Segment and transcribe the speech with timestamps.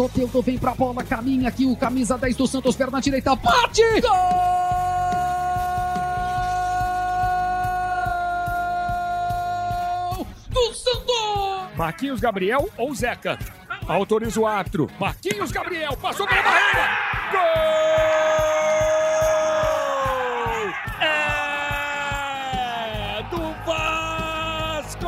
[0.00, 3.82] Soteldo vem pra bola, caminha aqui o camisa 10 do Santos, perna direita, bate!
[4.00, 4.10] Gol!
[10.48, 11.76] Do Santos!
[11.76, 13.38] Marquinhos Gabriel ou Zeca?
[13.86, 14.88] Autoriza o árbitro.
[14.98, 16.88] Marquinhos Gabriel passou pela barreira.
[17.32, 17.40] Gol!
[21.02, 25.04] É do Vasco!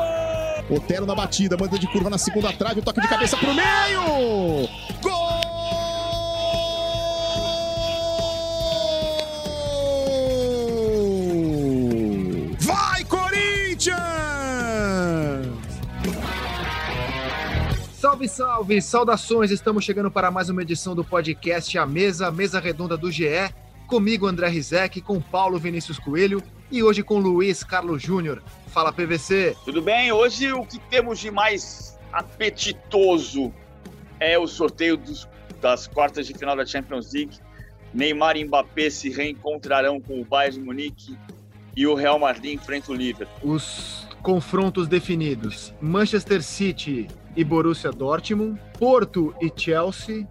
[0.70, 4.68] Otero na batida, manda de curva na segunda trave, o toque de cabeça pro meio!
[18.22, 18.82] Salve, salve!
[18.82, 19.50] Saudações!
[19.50, 23.52] Estamos chegando para mais uma edição do podcast A Mesa, mesa redonda do GE.
[23.86, 28.42] Comigo, André Rizek, com Paulo Vinícius Coelho e hoje com Luiz Carlos Júnior.
[28.69, 29.56] Fala, PVC!
[29.64, 30.12] Tudo bem?
[30.12, 33.52] Hoje o que temos de mais apetitoso
[34.20, 35.28] é o sorteio dos,
[35.60, 37.38] das quartas de final da Champions League.
[37.92, 41.19] Neymar e Mbappé se reencontrarão com o Bayern de Munique
[41.77, 43.52] e o Real Madrid enfrenta o Liverpool.
[43.52, 50.27] Os confrontos definidos: Manchester City e Borussia Dortmund, Porto e Chelsea,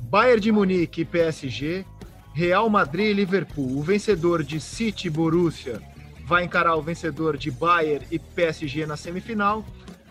[0.00, 1.84] Bayern de Munique e PSG,
[2.32, 3.78] Real Madrid e Liverpool.
[3.78, 5.80] O vencedor de City e Borussia
[6.24, 9.64] vai encarar o vencedor de Bayern e PSG na semifinal.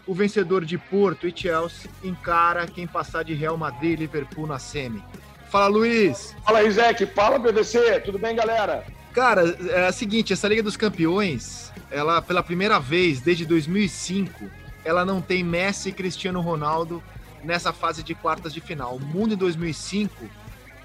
[0.08, 4.60] O vencedor de Porto e Chelsea encara quem passar de Real Madrid e Liverpool na
[4.60, 5.04] semi.
[5.50, 6.36] Fala, Luiz!
[6.44, 7.06] Fala, Rizek.
[7.08, 8.02] Fala, PVC.
[8.02, 8.84] Tudo bem, galera?
[9.14, 14.50] Cara, é o seguinte, essa Liga dos Campeões, ela pela primeira vez desde 2005,
[14.86, 17.04] ela não tem Messi e Cristiano Ronaldo
[17.44, 18.96] nessa fase de quartas de final.
[18.96, 20.30] O mundo em 2005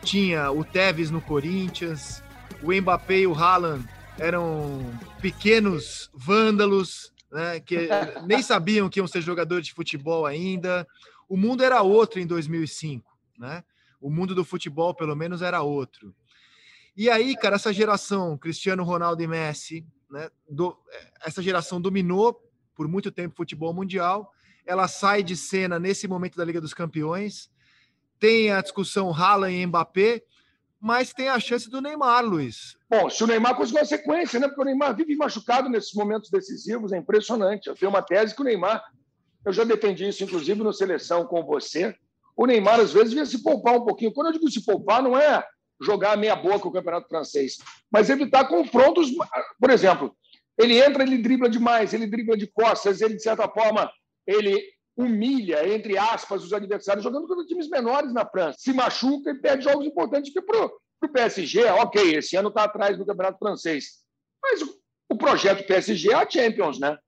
[0.03, 2.23] tinha o Tevez no Corinthians,
[2.63, 3.87] o Mbappé e o Haaland
[4.19, 4.81] eram
[5.21, 7.89] pequenos vândalos, né, que
[8.27, 10.87] nem sabiam que iam ser jogadores de futebol ainda.
[11.29, 13.05] O mundo era outro em 2005,
[13.39, 13.63] né?
[14.01, 16.15] O mundo do futebol, pelo menos, era outro.
[16.97, 20.77] E aí, cara, essa geração, Cristiano Ronaldo e Messi, né, do,
[21.23, 22.50] essa geração dominou
[22.81, 24.33] por muito tempo futebol mundial.
[24.65, 27.51] Ela sai de cena nesse momento da Liga dos Campeões.
[28.19, 30.23] Tem a discussão Haaland e Mbappé,
[30.81, 32.79] mas tem a chance do Neymar, Luiz.
[32.89, 34.49] Bom, se o Neymar conseguir uma sequência, né?
[34.49, 37.67] Porque o Neymar vive machucado nesses momentos decisivos, é impressionante.
[37.67, 38.83] Eu tenho uma tese que o Neymar,
[39.45, 41.95] eu já defendi isso, inclusive, no seleção com você.
[42.35, 44.11] O Neymar, às vezes, devia se poupar um pouquinho.
[44.11, 45.45] Quando eu digo se poupar, não é
[45.83, 47.59] jogar meia boca o campeonato francês,
[47.91, 49.11] mas evitar confrontos.
[49.61, 50.17] Por exemplo,
[50.61, 53.91] ele entra, ele dribla demais, ele dribla de costas, ele, de certa forma,
[54.27, 54.63] ele
[54.97, 58.59] humilha, entre aspas, os adversários, jogando contra times menores na França.
[58.61, 60.67] Se machuca e perde jogos importantes, que para
[61.03, 64.01] o PSG, ok, esse ano está atrás do campeonato francês.
[64.43, 64.79] Mas o,
[65.09, 66.99] o projeto PSG é a Champions, né?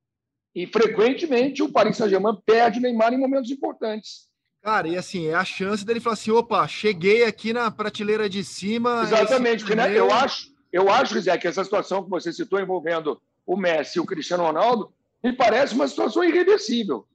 [0.55, 4.29] E frequentemente o Paris Saint-Germain perde o Neymar em momentos importantes.
[4.63, 8.45] Cara, e assim, é a chance dele falar assim: opa, cheguei aqui na prateleira de
[8.45, 9.03] cima.
[9.03, 13.21] Exatamente, porque né, eu acho, eu acho, Zé, que essa situação que você citou envolvendo
[13.53, 14.93] o Messi e o Cristiano Ronaldo
[15.23, 17.07] me parece uma situação irreversível.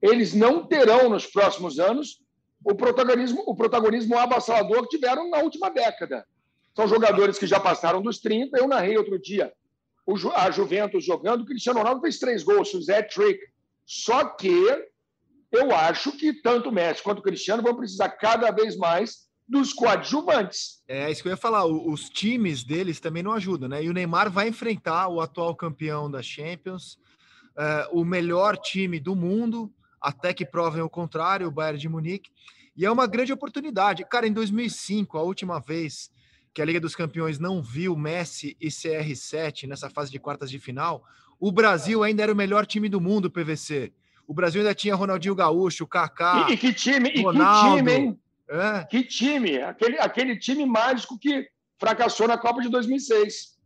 [0.00, 2.20] Eles não terão nos próximos anos
[2.62, 6.26] o protagonismo, o protagonismo avassalador que tiveram na última década.
[6.74, 8.58] São jogadores que já passaram dos 30.
[8.58, 9.50] Eu narrei outro dia
[10.36, 13.40] a Juventus jogando, o Cristiano Ronaldo fez três gols, o Zé Trick.
[13.84, 14.52] Só que
[15.50, 19.72] eu acho que tanto o Messi quanto o Cristiano vão precisar cada vez mais dos
[19.72, 20.82] coadjuvantes.
[20.88, 21.64] É isso que eu ia falar.
[21.64, 23.82] Os times deles também não ajudam, né?
[23.84, 26.98] E o Neymar vai enfrentar o atual campeão da Champions,
[27.56, 32.30] uh, o melhor time do mundo, até que provem o contrário, o Bayern de Munique.
[32.76, 34.04] E é uma grande oportunidade.
[34.04, 36.10] Cara, em 2005, a última vez
[36.52, 40.58] que a Liga dos Campeões não viu Messi e CR7 nessa fase de quartas de
[40.58, 41.04] final,
[41.38, 43.92] o Brasil ainda era o melhor time do mundo, PVC.
[44.26, 46.46] O Brasil ainda tinha Ronaldinho Gaúcho, Kaká.
[46.48, 48.20] E, e que time, Ronaldo, e que time, hein?
[48.48, 48.84] É.
[48.84, 51.48] Que time, aquele, aquele time mágico que
[51.78, 53.56] fracassou na Copa de 2006.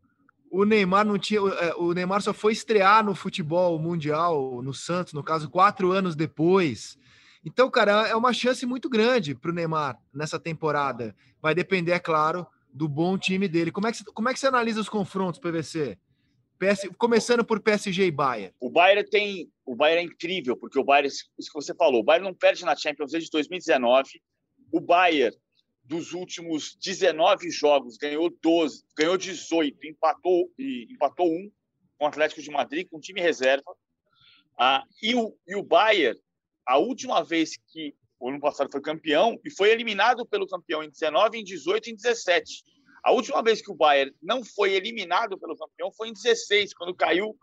[0.50, 1.40] O Neymar não tinha,
[1.76, 6.98] o Neymar só foi estrear no futebol mundial, no Santos, no caso, quatro anos depois.
[7.44, 11.14] Então, cara, é uma chance muito grande para o Neymar nessa temporada.
[11.40, 13.70] Vai depender, é claro, do bom time dele.
[13.70, 15.96] Como é que, você, como é que você analisa os confrontos, PVC?
[16.58, 18.54] PS, começando por PSG e Bayern.
[18.60, 19.50] O Bayern tem.
[19.64, 22.64] O Bayern é incrível, porque o Bayern, isso que você falou, o Bayern não perde
[22.64, 24.20] na Champions desde 2019.
[24.72, 25.36] O Bayern,
[25.84, 31.50] dos últimos 19 jogos, ganhou 12, ganhou 18, empatou, empatou um
[31.98, 33.74] com o Atlético de Madrid, com time reserva.
[34.58, 36.18] Ah, e, o, e o Bayern,
[36.66, 40.90] a última vez que o ano passado foi campeão, e foi eliminado pelo campeão em
[40.90, 42.64] 19, em 18 e em 17
[43.02, 46.94] a última vez que o Bayern não foi eliminado pelo campeão foi em 16, quando
[46.94, 47.36] caiu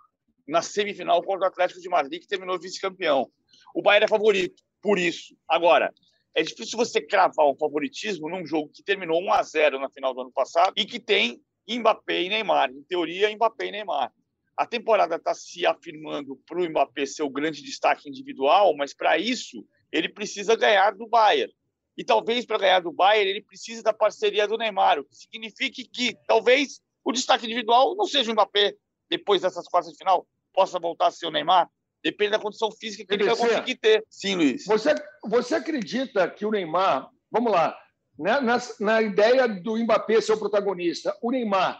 [0.47, 3.29] na semifinal contra o Atlético de Madrid, que terminou vice-campeão.
[3.73, 5.35] O Bayern é favorito, por isso.
[5.47, 5.93] Agora,
[6.37, 10.13] é difícil você cravar um favoritismo num jogo que terminou 1 a 0 na final
[10.13, 12.69] do ano passado e que tem Mbappé e Neymar.
[12.69, 14.13] Em teoria, Mbappé e Neymar.
[14.55, 19.17] A temporada está se afirmando para o Mbappé ser o grande destaque individual, mas para
[19.17, 21.51] isso ele precisa ganhar do Bayern.
[21.97, 25.81] E talvez para ganhar do Bayern ele precise da parceria do Neymar, o que significa
[25.91, 28.75] que talvez o destaque individual não seja o Mbappé
[29.09, 31.67] depois dessas quartas de final, possa voltar a ser o Neymar.
[32.03, 34.05] Depende da condição física que ele vai conseguir ter.
[34.09, 34.65] Sim, Luiz.
[34.65, 37.77] Você, você acredita que o Neymar, vamos lá,
[38.17, 41.79] né, na, na ideia do Mbappé ser o protagonista, o Neymar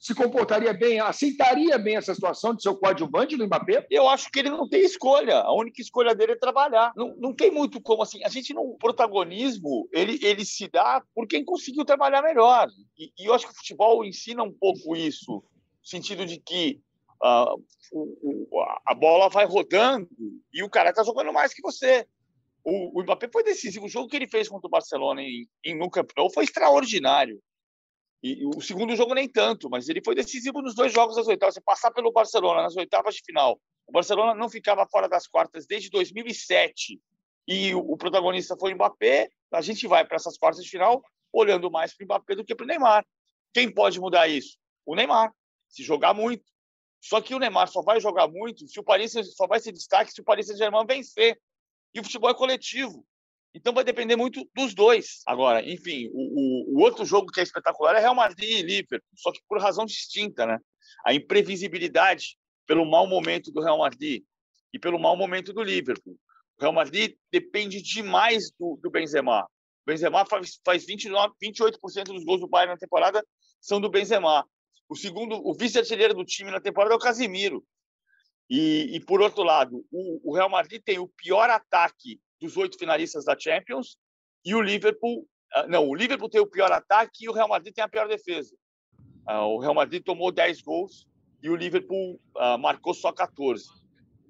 [0.00, 3.86] se comportaria bem, aceitaria bem essa situação de ser o coadjuvante do Mbappé?
[3.90, 5.40] Eu acho que ele não tem escolha.
[5.40, 6.90] A única escolha dele é trabalhar.
[6.96, 8.24] Não, não tem muito como assim.
[8.24, 8.62] A gente não.
[8.62, 12.66] O protagonismo ele, ele se dá por quem conseguiu trabalhar melhor.
[12.98, 15.44] E, e eu acho que o futebol ensina um pouco isso, no
[15.86, 16.80] sentido de que
[17.22, 20.08] o, a bola vai rodando
[20.52, 22.06] e o cara está jogando mais que você.
[22.64, 23.86] O, o Mbappé foi decisivo.
[23.86, 27.40] O jogo que ele fez contra o Barcelona em, em no Camp Nou foi extraordinário.
[28.22, 31.54] E, o segundo jogo nem tanto, mas ele foi decisivo nos dois jogos das oitavas.
[31.54, 33.58] Você passar pelo Barcelona nas oitavas de final.
[33.86, 37.00] O Barcelona não ficava fora das quartas desde 2007
[37.48, 39.28] e o, o protagonista foi o Mbappé.
[39.52, 41.02] A gente vai para essas quartas de final
[41.32, 43.04] olhando mais para o Mbappé do que para o Neymar.
[43.52, 44.58] Quem pode mudar isso?
[44.86, 45.32] O Neymar,
[45.68, 46.44] se jogar muito.
[47.00, 50.12] Só que o Neymar só vai jogar muito se o Paris só vai ser destaque
[50.12, 51.40] se o Paris Saint-Germain vencer.
[51.94, 53.04] E o futebol é coletivo.
[53.52, 55.22] Então vai depender muito dos dois.
[55.26, 59.00] Agora, enfim, o, o, o, outro jogo que é espetacular é Real Madrid e Liverpool,
[59.16, 60.58] só que por razão distinta, né?
[61.04, 64.22] A imprevisibilidade pelo mau momento do Real Madrid
[64.72, 66.16] e pelo mau momento do Liverpool.
[66.56, 69.42] O Real Madrid depende demais do, do Benzema.
[69.42, 69.46] O
[69.86, 73.24] Benzema faz, faz 29, 28% dos gols do Bayern na temporada
[73.60, 74.46] são do Benzema.
[74.90, 77.64] O segundo, o vice-artilheiro do time na temporada é o Casimiro.
[78.50, 82.76] E, e por outro lado, o, o Real Madrid tem o pior ataque dos oito
[82.76, 83.96] finalistas da Champions
[84.44, 87.74] e o Liverpool ah, não, o Liverpool tem o pior ataque e o Real Madrid
[87.74, 88.54] tem a pior defesa.
[89.26, 91.06] Ah, o Real Madrid tomou 10 gols
[91.42, 93.64] e o Liverpool ah, marcou só 14.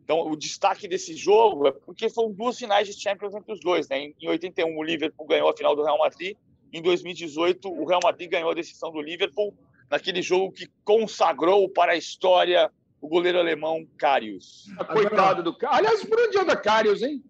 [0.02, 3.88] Então, o destaque desse jogo é porque foram duas finais de Champions entre os dois.
[3.88, 4.12] Né?
[4.20, 6.36] Em 81, o Liverpool ganhou a final do Real Madrid.
[6.72, 9.56] Em 2018, o Real Madrid ganhou a decisão do Liverpool
[9.90, 12.70] naquele jogo que consagrou para a história
[13.00, 14.66] o goleiro alemão Karius.
[14.92, 15.78] Coitado do Karius.
[15.78, 17.24] Aliás, por onde anda Karius, hein?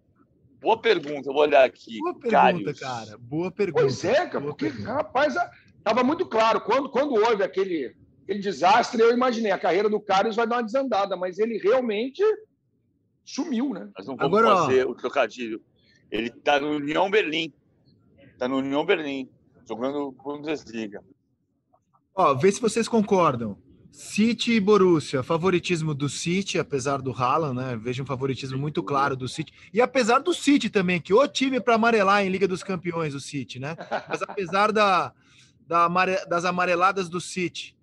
[0.59, 1.97] Boa pergunta, vou olhar aqui.
[1.97, 3.17] Boa pergunta, cara.
[3.17, 3.81] Boa pergunta.
[3.81, 5.35] Pois é, cara, porque, rapaz,
[5.75, 6.61] estava muito claro.
[6.61, 10.63] Quando, quando houve aquele, aquele desastre, eu imaginei, a carreira do Carlos vai dar uma
[10.63, 12.21] desandada, mas ele realmente
[13.25, 13.89] sumiu, né?
[13.97, 14.91] Nós não vamos Agora, fazer ó...
[14.91, 15.63] o trocadilho.
[16.11, 17.51] Ele está no União Berlim.
[18.21, 19.29] Está no União Berlim,
[19.67, 21.03] jogando Bundesliga.
[22.13, 23.57] Ó, vê se vocês concordam.
[23.91, 27.79] City e Borussia, favoritismo do City, apesar do Haaland, né?
[27.81, 29.51] Vejo um favoritismo muito claro do City.
[29.73, 33.19] E apesar do City também, que o time para amarelar em Liga dos Campeões, o
[33.19, 33.75] City, né?
[34.07, 35.13] Mas apesar da,
[35.67, 36.25] da amare...
[36.27, 37.75] das amareladas do City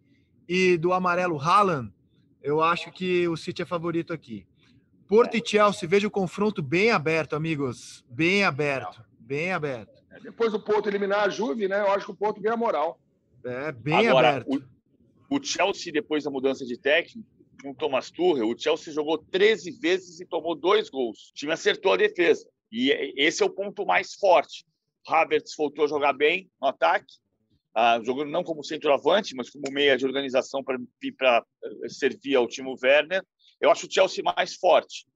[0.49, 1.93] e do amarelo Haaland,
[2.43, 4.47] eu acho que o City é favorito aqui.
[5.07, 8.05] Porto e Chelsea, vejo o confronto bem aberto, amigos.
[8.11, 10.03] Bem aberto, bem aberto.
[10.11, 11.81] É, depois do Porto eliminar a Juve, né?
[11.81, 12.99] Eu acho que o Porto ganha moral.
[13.45, 14.55] É, bem Agora, aberto.
[14.55, 14.79] O
[15.31, 17.29] o Chelsea, depois da mudança de técnico,
[17.63, 21.31] com o Thomas Tuchel, o Chelsea jogou 13 vezes e tomou dois gols.
[21.31, 22.49] O time acertou a defesa.
[22.73, 24.65] E esse é o ponto mais forte.
[25.07, 27.15] Havertz voltou a jogar bem no ataque,
[27.75, 32.75] ah, jogando não como centroavante, mas como meia de organização para eh, servir ao time
[32.83, 33.25] Werner.
[33.61, 35.07] Eu acho o Chelsea mais forte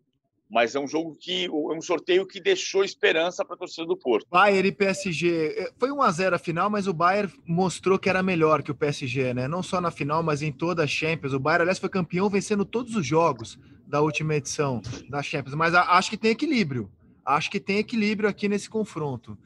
[0.53, 3.97] mas é um jogo que é um sorteio que deixou esperança para a torcida do
[3.97, 4.27] Porto.
[4.31, 8.11] Bayern e PSG é, foi 1 a 0 a final, mas o Bayern mostrou que
[8.11, 9.49] era melhor que o PSG, né?
[9.49, 11.33] Não só na final, mas em toda a Champions.
[11.33, 15.55] O Bayern, aliás, foi campeão vencendo todos os jogos da última edição da Champions.
[15.55, 16.93] Mas acho que tem equilíbrio.
[17.25, 19.39] Acho que tem equilíbrio aqui nesse confronto.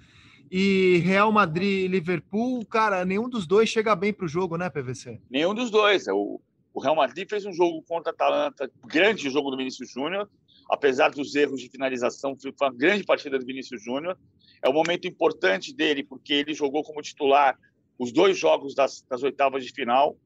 [0.50, 4.68] E Real Madrid e Liverpool, cara, nenhum dos dois chega bem para o jogo, né,
[4.68, 5.20] PVC?
[5.30, 6.08] Nenhum dos dois.
[6.08, 6.40] O,
[6.74, 10.28] o Real Madrid fez um jogo contra a Atalanta, grande jogo do Vinícius Júnior,
[10.68, 14.18] apesar dos erros de finalização, foi uma grande partida do Vinícius Júnior.
[14.62, 17.58] É um momento importante dele, porque ele jogou como titular
[17.98, 20.16] os dois jogos das, das oitavas de final.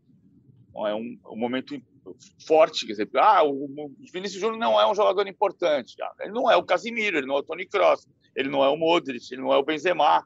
[0.86, 1.80] É um, um, momento
[2.46, 2.86] forte.
[2.86, 5.94] Quer dizer, ah, o, o Vinícius Júnior não é um jogador importante.
[6.02, 8.68] Ah, ele não é o Casimiro, ele não é o Tony Kroos, ele não é
[8.68, 10.24] o Modric, ele não é o Benzema.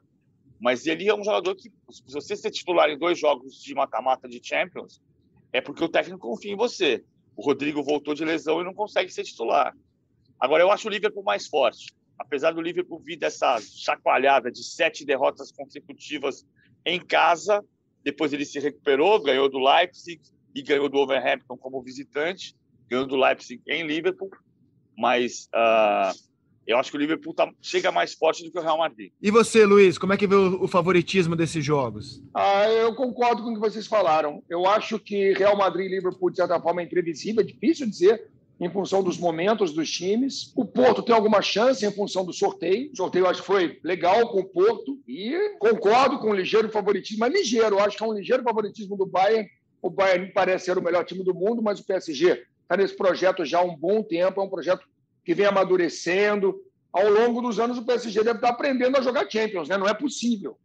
[0.59, 4.27] Mas ele é um jogador que, se você ser titular em dois jogos de mata-mata
[4.27, 5.01] de Champions,
[5.51, 7.03] é porque o técnico confia em você.
[7.35, 9.75] O Rodrigo voltou de lesão e não consegue ser titular.
[10.39, 11.93] Agora, eu acho o Liverpool mais forte.
[12.17, 16.45] Apesar do Liverpool vir dessa chacoalhada de sete derrotas consecutivas
[16.85, 17.63] em casa,
[18.03, 20.21] depois ele se recuperou, ganhou do Leipzig
[20.53, 22.55] e ganhou do Overhampton como visitante,
[22.87, 24.29] ganhou do Leipzig em Liverpool.
[24.97, 26.17] Mas uh,
[26.65, 29.11] eu acho que o Liverpool tá, chega mais forte do que o Real Madrid.
[29.21, 32.23] E você, Luiz, como é que vê o, o, favoritismo desses jogos?
[32.33, 34.41] Ah, eu concordo com o que vocês falaram.
[34.49, 38.31] Eu acho que Real Madrid e Liverpool, de certa forma, é imprevisível, é difícil dizer
[38.59, 40.53] em função dos momentos dos times.
[40.55, 42.91] O Porto tem alguma chance em função do sorteio.
[42.91, 47.19] O sorteio acho que foi legal com o Porto e concordo com o ligeiro favoritismo,
[47.19, 49.49] mas ligeiro, acho que é um ligeiro favoritismo do Bayern.
[49.81, 53.45] O Bayern parece ser o melhor time do mundo, mas o PSG está nesse projeto
[53.45, 54.87] já há um bom tempo, é um projeto
[55.23, 56.61] que vem amadurecendo.
[56.91, 59.77] Ao longo dos anos, o PSG deve estar aprendendo a jogar Champions, né?
[59.77, 60.57] Não é possível.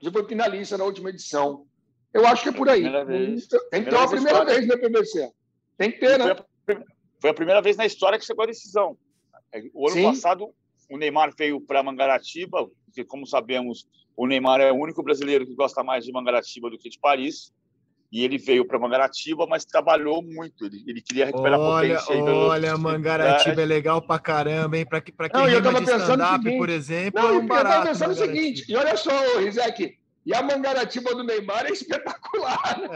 [0.00, 1.66] Já foi finalista na última edição.
[2.14, 2.84] Eu acho que é por aí.
[3.70, 5.30] Tem que ter uma primeira vez, né, PVC?
[5.76, 6.36] Tem que ter, né?
[7.20, 8.96] Foi a primeira vez na história que chegou a decisão.
[9.52, 10.02] É, o ano Sim.
[10.04, 10.50] passado,
[10.90, 15.54] o Neymar veio para Mangaratiba, porque, como sabemos, o Neymar é o único brasileiro que
[15.54, 17.52] gosta mais de Mangaratiba do que de Paris.
[18.12, 20.64] E ele veio para Mangaratiba, mas trabalhou muito.
[20.64, 22.24] Ele, ele queria recuperar olha, a potência.
[22.24, 24.86] Olha, Mangaratiba é legal para caramba, hein?
[24.86, 27.88] Para quem não, eu tava pensando seguinte, por exemplo, não, é um barato.
[27.88, 31.70] Eu estava pensando o seguinte, e olha só, Rizek, e a Mangaratiba do Neymar é
[31.70, 32.80] espetacular.
[32.80, 32.88] Né?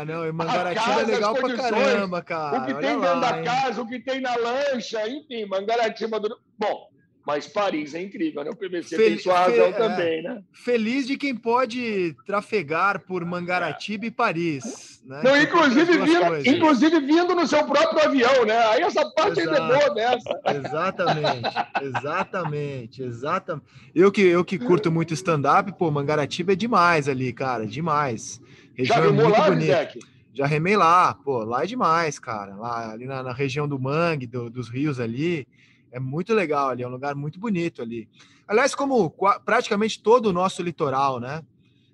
[0.00, 2.58] É, não, e Mangaratiba casa, é legal pra caramba, cara.
[2.58, 6.38] O que Olha tem dentro da casa, o que tem na lancha, enfim, Mangaratiba do.
[6.56, 6.88] Bom,
[7.26, 8.50] mas Paris é incrível, né?
[8.50, 9.06] O PVC Fel...
[9.06, 9.74] tem sua razão Fel...
[9.74, 10.40] também, né?
[10.52, 14.97] Feliz de quem pode trafegar por Mangaratiba e Paris.
[15.08, 15.22] Né?
[15.24, 18.58] Não, inclusive, vindo, inclusive vindo no seu próprio avião, né?
[18.66, 19.62] Aí essa parte Exato.
[19.62, 20.40] ainda é boa dessa.
[20.54, 21.48] Exatamente,
[21.82, 23.66] exatamente, exatamente.
[23.94, 28.38] Eu que, eu que curto muito stand-up, pô, Mangaratiba é demais ali, cara, demais.
[28.74, 29.98] Região Já é muito lá, bonita.
[30.34, 32.54] Já remei lá, pô, lá é demais, cara.
[32.54, 35.48] Lá ali na, na região do Mangue, do, dos rios ali.
[35.90, 38.06] É muito legal ali, é um lugar muito bonito ali.
[38.46, 39.10] Aliás, como
[39.42, 41.42] praticamente todo o nosso litoral, né?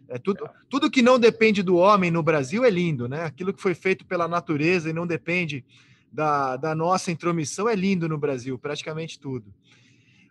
[0.09, 3.25] É tudo, tudo que não depende do homem no Brasil é lindo, né?
[3.25, 5.65] Aquilo que foi feito pela natureza e não depende
[6.13, 9.53] da, da nossa intromissão é lindo no Brasil, praticamente tudo.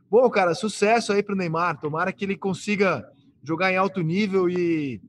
[0.10, 1.80] Bom, cara, sucesso aí para o Neymar.
[1.80, 3.10] Tomara que ele consiga
[3.44, 5.02] jogar em alto nível e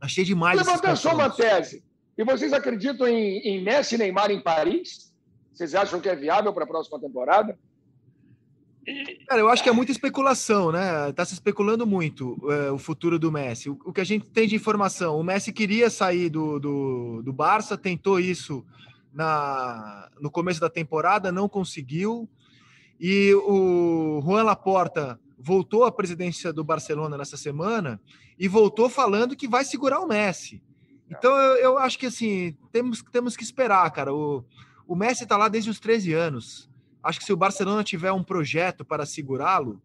[0.00, 0.58] achei demais.
[0.58, 1.82] Levanta só uma tese.
[2.16, 5.12] E vocês acreditam em, em Messi e Neymar em Paris?
[5.52, 7.58] Vocês acham que é viável para a próxima temporada?
[9.26, 11.12] Cara, eu acho que é muita especulação, né?
[11.12, 13.68] Tá se especulando muito é, o futuro do Messi.
[13.68, 17.32] O, o, que a gente tem de informação, o Messi queria sair do, do, do
[17.32, 18.64] Barça, tentou isso
[19.12, 22.28] na, no começo da temporada, não conseguiu.
[23.00, 28.00] E o Juan Laporta voltou à presidência do Barcelona nessa semana
[28.38, 30.62] e voltou falando que vai segurar o Messi.
[31.10, 34.14] Então eu, eu acho que assim, temos, temos que esperar, cara.
[34.14, 34.44] O,
[34.86, 36.70] o Messi está lá desde os 13 anos.
[37.06, 39.80] Acho que se o Barcelona tiver um projeto para segurá-lo,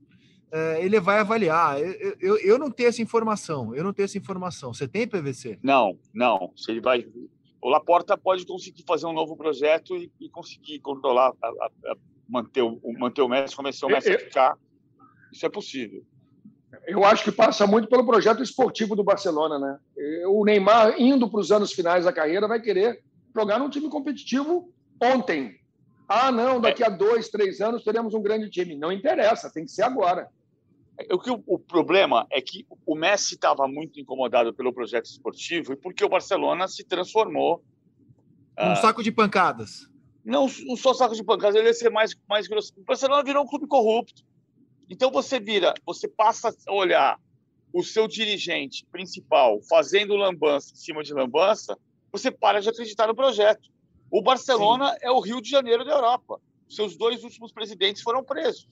[0.52, 1.80] é, ele vai avaliar.
[1.80, 3.74] Eu, eu, eu, não tenho essa informação.
[3.76, 4.74] Eu não tenho essa informação.
[4.74, 5.60] Você tem PVC?
[5.62, 6.52] Não, não.
[6.56, 7.08] Se ele vai.
[7.62, 11.96] O Laporta pode conseguir fazer um novo projeto e, e conseguir controlar, a, a, a
[12.28, 14.58] manter, o, manter o Messi, começar o Messi a ficar.
[15.32, 16.04] Isso é possível.
[16.88, 19.80] Eu acho que passa muito pelo projeto esportivo do Barcelona, né?
[20.28, 23.04] O Neymar, indo para os anos finais da carreira, vai querer
[23.36, 25.61] jogar num time competitivo ontem,
[26.14, 28.76] ah, não, daqui a dois, três anos teremos um grande time.
[28.76, 30.30] Não interessa, tem que ser agora.
[31.10, 35.78] O, que, o problema é que o Messi estava muito incomodado pelo projeto esportivo e
[35.78, 37.64] porque o Barcelona se transformou.
[38.60, 39.90] Um uh, saco de pancadas.
[40.24, 42.74] Não, não só saco de pancadas, ele ia ser mais, mais grosso.
[42.78, 44.22] O Barcelona virou um clube corrupto.
[44.90, 47.18] Então você vira, você passa a olhar
[47.72, 51.78] o seu dirigente principal fazendo lambança em cima de lambança,
[52.12, 53.70] você para de acreditar no projeto.
[54.12, 54.98] O Barcelona Sim.
[55.04, 56.40] é o Rio de Janeiro da Europa.
[56.70, 58.68] Seus dois últimos presidentes foram presos.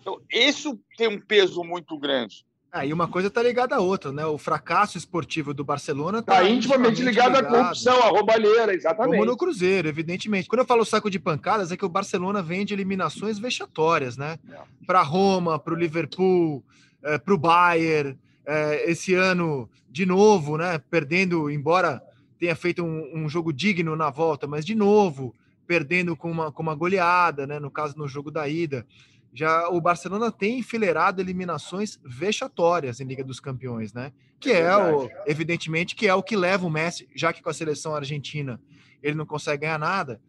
[0.00, 2.46] Então, isso tem um peso muito grande.
[2.70, 4.26] Ah, e uma coisa está ligada à outra, né?
[4.26, 9.18] O fracasso esportivo do Barcelona está tá intimamente, ligado, ligado, à corrupção, à roubalheira, exatamente.
[9.18, 10.46] Como no Cruzeiro, evidentemente.
[10.48, 14.38] Quando eu falo saco de pancadas, é que o Barcelona vende eliminações vexatórias, né?
[14.50, 14.58] É.
[14.86, 16.62] Para Roma, para o Liverpool,
[17.02, 18.18] é, para o Bayern.
[18.44, 20.78] É, esse ano, de novo, né?
[20.90, 22.02] Perdendo, embora
[22.38, 25.34] tenha feito um, um, jogo digno na volta, mas de novo
[25.66, 27.58] perdendo com uma, com uma goleada, né?
[27.58, 28.86] No caso no jogo da ida.
[29.34, 34.12] Já o Barcelona tem enfileirado eliminações vexatórias em Liga dos Campeões, né?
[34.40, 37.50] Que é, é o, evidentemente, que é o que leva o Messi, já que com
[37.50, 38.58] a seleção argentina
[39.02, 40.20] ele não consegue ganhar nada,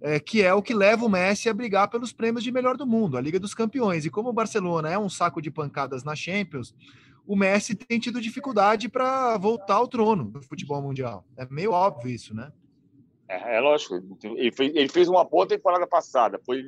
[0.00, 2.86] é, que é o que leva o Messi a brigar pelos prêmios de melhor do
[2.86, 4.04] mundo, a Liga dos Campeões.
[4.04, 6.74] E como o Barcelona é um saco de pancadas na Champions,
[7.26, 11.24] o Messi tem tido dificuldade para voltar ao trono do futebol mundial.
[11.36, 12.52] É meio óbvio isso, né?
[13.28, 13.94] É, é lógico.
[14.22, 16.40] Ele fez, ele fez, uma boa temporada passada.
[16.44, 16.62] Foi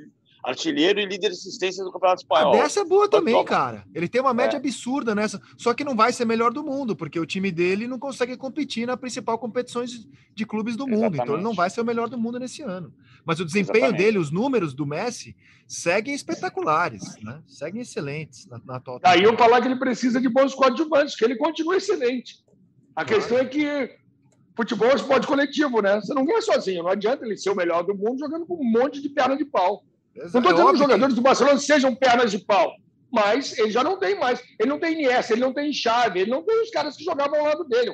[0.47, 2.55] Artilheiro e líder de assistência do Campeonato Espanhol.
[2.55, 3.85] A dessa é boa também, cara.
[3.93, 4.59] Ele tem uma média é.
[4.59, 5.41] absurda nessa.
[5.59, 8.87] Só que não vai ser melhor do mundo, porque o time dele não consegue competir
[8.87, 10.99] na principal competições de clubes do mundo.
[10.99, 11.23] Exatamente.
[11.23, 12.95] Então ele não vai ser o melhor do mundo nesse ano.
[13.27, 14.05] Mas o desempenho Exatamente.
[14.05, 17.43] dele, os números do Messi, seguem espetaculares, né?
[17.45, 19.01] Seguem excelentes na, na atual.
[19.03, 22.37] Aí eu falar que ele precisa de bons coadjuvantes, que ele continua excelente.
[22.95, 23.91] A questão é que
[24.57, 26.01] futebol é um esporte coletivo, né?
[26.01, 26.85] Você não ganha sozinho.
[26.85, 29.45] Não adianta ele ser o melhor do mundo jogando com um monte de perna de
[29.45, 29.85] pau.
[30.15, 32.73] Não estou dizendo que os jogadores do Barcelona sejam pernas de pau,
[33.13, 34.41] mas ele já não tem mais.
[34.59, 37.41] Ele não tem Iniesta, ele não tem Chave, ele não tem os caras que jogavam
[37.41, 37.93] ao lado dele,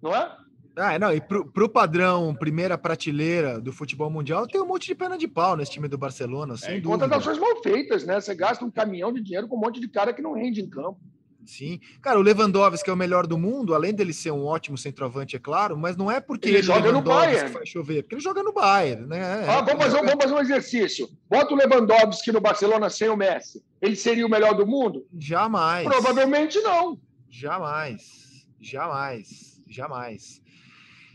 [0.00, 0.36] não é?
[0.76, 4.94] Ah, não, e pro, pro padrão primeira prateleira do futebol mundial, tem um monte de
[4.94, 7.04] perna de pau nesse time do Barcelona, sem é, dúvida.
[7.04, 8.20] Contratações mal feitas, né?
[8.20, 10.68] Você gasta um caminhão de dinheiro com um monte de cara que não rende em
[10.68, 10.98] campo.
[11.44, 11.80] Sim.
[12.00, 15.38] Cara, o Lewandowski é o melhor do mundo, além dele ser um ótimo centroavante, é
[15.38, 17.52] claro, mas não é porque ele, ele joga no Bayern.
[17.52, 19.44] faz chover, porque ele joga no Bayern, né?
[19.48, 21.08] Ah, vamos, fazer, vamos fazer um exercício.
[21.28, 23.62] Bota o Lewandowski no Barcelona sem o Messi.
[23.80, 25.06] Ele seria o melhor do mundo?
[25.18, 25.86] Jamais.
[25.86, 26.98] Provavelmente não.
[27.28, 28.46] Jamais.
[28.60, 29.60] Jamais.
[29.68, 30.40] Jamais.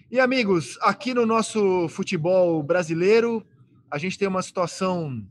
[0.09, 3.45] E amigos, aqui no nosso futebol brasileiro,
[3.91, 5.21] a gente tem uma situação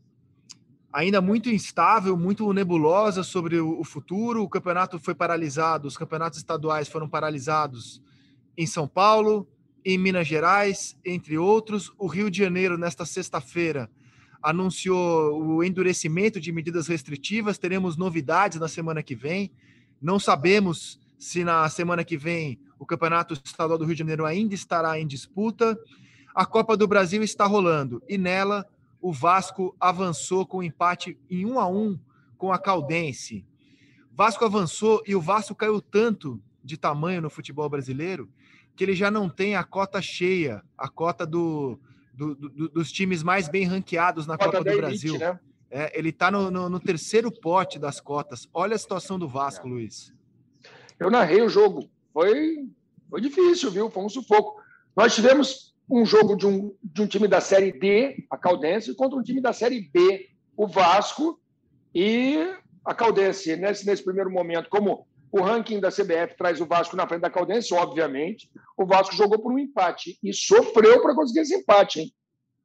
[0.92, 4.42] ainda muito instável, muito nebulosa sobre o futuro.
[4.42, 8.02] O campeonato foi paralisado, os campeonatos estaduais foram paralisados
[8.54, 9.48] em São Paulo,
[9.82, 11.90] em Minas Gerais, entre outros.
[11.96, 13.90] O Rio de Janeiro, nesta sexta-feira,
[14.42, 17.56] anunciou o endurecimento de medidas restritivas.
[17.56, 19.50] Teremos novidades na semana que vem.
[20.02, 24.54] Não sabemos se na semana que vem o Campeonato Estadual do Rio de Janeiro ainda
[24.54, 25.78] estará em disputa.
[26.34, 28.66] A Copa do Brasil está rolando e nela
[29.00, 31.98] o Vasco avançou com um empate em 1 a 1
[32.36, 33.46] com a Caldense.
[34.12, 38.28] Vasco avançou e o Vasco caiu tanto de tamanho no futebol brasileiro
[38.74, 41.78] que ele já não tem a cota cheia, a cota do,
[42.12, 45.18] do, do dos times mais bem ranqueados na Copa do elite, Brasil.
[45.18, 45.40] Né?
[45.70, 48.48] É, ele está no, no, no, terceiro pote das cotas.
[48.52, 49.70] Olha a situação do Vasco, é.
[49.70, 50.14] Luiz.
[50.98, 51.88] Eu narrei o jogo.
[52.12, 52.68] Foi,
[53.10, 53.90] foi difícil, viu?
[53.90, 54.60] Foi um sufoco.
[54.96, 59.18] Nós tivemos um jogo de um, de um time da Série D, a Caldense, contra
[59.18, 61.38] um time da Série B, o Vasco,
[61.94, 62.54] e
[62.84, 67.06] a Caldense, nesse, nesse primeiro momento, como o ranking da CBF traz o Vasco na
[67.06, 71.54] frente da Caldense, obviamente, o Vasco jogou por um empate e sofreu para conseguir esse
[71.54, 72.00] empate.
[72.00, 72.12] Hein?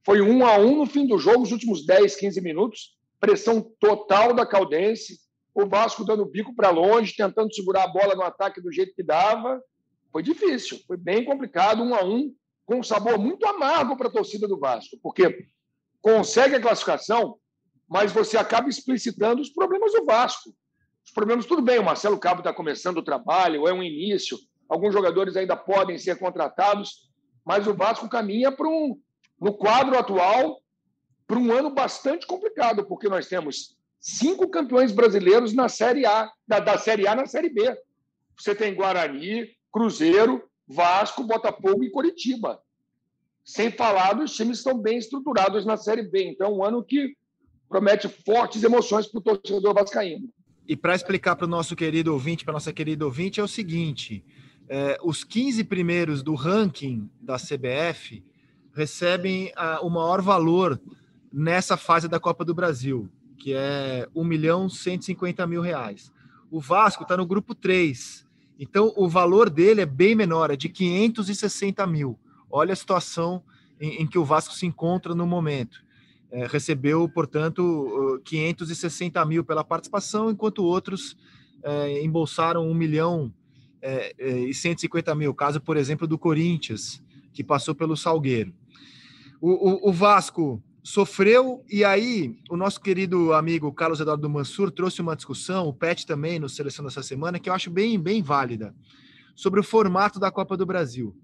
[0.06, 4.34] Foi um a um no fim do jogo, os últimos 10, 15 minutos, pressão total
[4.34, 5.20] da Caldense,
[5.54, 9.04] o Vasco dando bico para longe, tentando segurar a bola no ataque do jeito que
[9.04, 9.62] dava.
[10.12, 12.34] Foi difícil, foi bem complicado, um a um
[12.66, 15.46] com um sabor muito amargo para a torcida do Vasco, porque
[16.02, 17.38] consegue a classificação,
[17.88, 20.56] mas você acaba explicitando os problemas do Vasco.
[21.06, 24.38] Os problemas, tudo bem, o Marcelo Cabo está começando o trabalho, é um início,
[24.70, 27.10] alguns jogadores ainda podem ser contratados,
[27.44, 28.98] mas o Vasco caminha para um,
[29.40, 30.62] no quadro atual,
[31.28, 36.60] para um ano bastante complicado, porque nós temos cinco campeões brasileiros na Série A, da,
[36.60, 37.78] da Série A na Série B.
[38.36, 42.60] Você tem Guarani, Cruzeiro, Vasco, Botafogo e Coritiba.
[43.46, 46.24] Sem falar dos times estão bem estruturados na Série B.
[46.24, 47.16] Então, é um ano que
[47.70, 50.28] promete fortes emoções para o torcedor vascaíno.
[50.68, 54.26] E para explicar para o nosso querido ouvinte, para nossa querida ouvinte, é o seguinte:
[54.68, 58.24] é, os 15 primeiros do ranking da CBF
[58.74, 60.80] recebem a, o maior valor
[61.32, 63.10] nessa fase da Copa do Brasil,
[63.42, 66.12] que é 1 milhão 150 mil reais.
[66.52, 68.30] O Vasco está no grupo 3,
[68.62, 72.20] então, o valor dele é bem menor, é de 560 mil.
[72.48, 73.42] Olha a situação
[73.80, 75.84] em, em que o Vasco se encontra no momento.
[76.30, 81.18] É, recebeu, portanto, 560 mil pela participação, enquanto outros
[81.64, 83.34] é, embolsaram 1 milhão
[83.82, 85.34] é, é e 150 mil.
[85.34, 87.02] Caso, por exemplo, do Corinthians,
[87.34, 88.54] que passou pelo Salgueiro.
[89.42, 95.02] O, o, o Vasco sofreu, e aí o nosso querido amigo Carlos Eduardo Mansur trouxe
[95.02, 98.74] uma discussão, o Pet também, no Seleção dessa semana, que eu acho bem, bem válida,
[99.36, 101.16] sobre o formato da Copa do Brasil.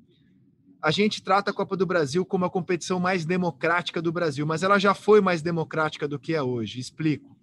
[0.82, 4.62] A gente trata a Copa do Brasil como a competição mais democrática do Brasil, mas
[4.62, 6.80] ela já foi mais democrática do que é hoje.
[6.80, 7.36] Explico.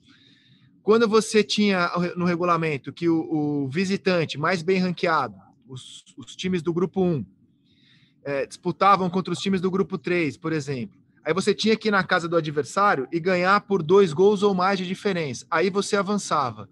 [0.84, 5.34] Quando você tinha no regulamento que o, o visitante mais bem ranqueado,
[5.66, 7.26] os, os times do grupo 1,
[8.24, 11.88] é, eh, disputavam contra os times do grupo 3, por exemplo Aí você tinha que
[11.88, 15.46] ir na casa do adversário e ganhar por dois gols ou mais de diferença.
[15.50, 16.68] Aí você avançava.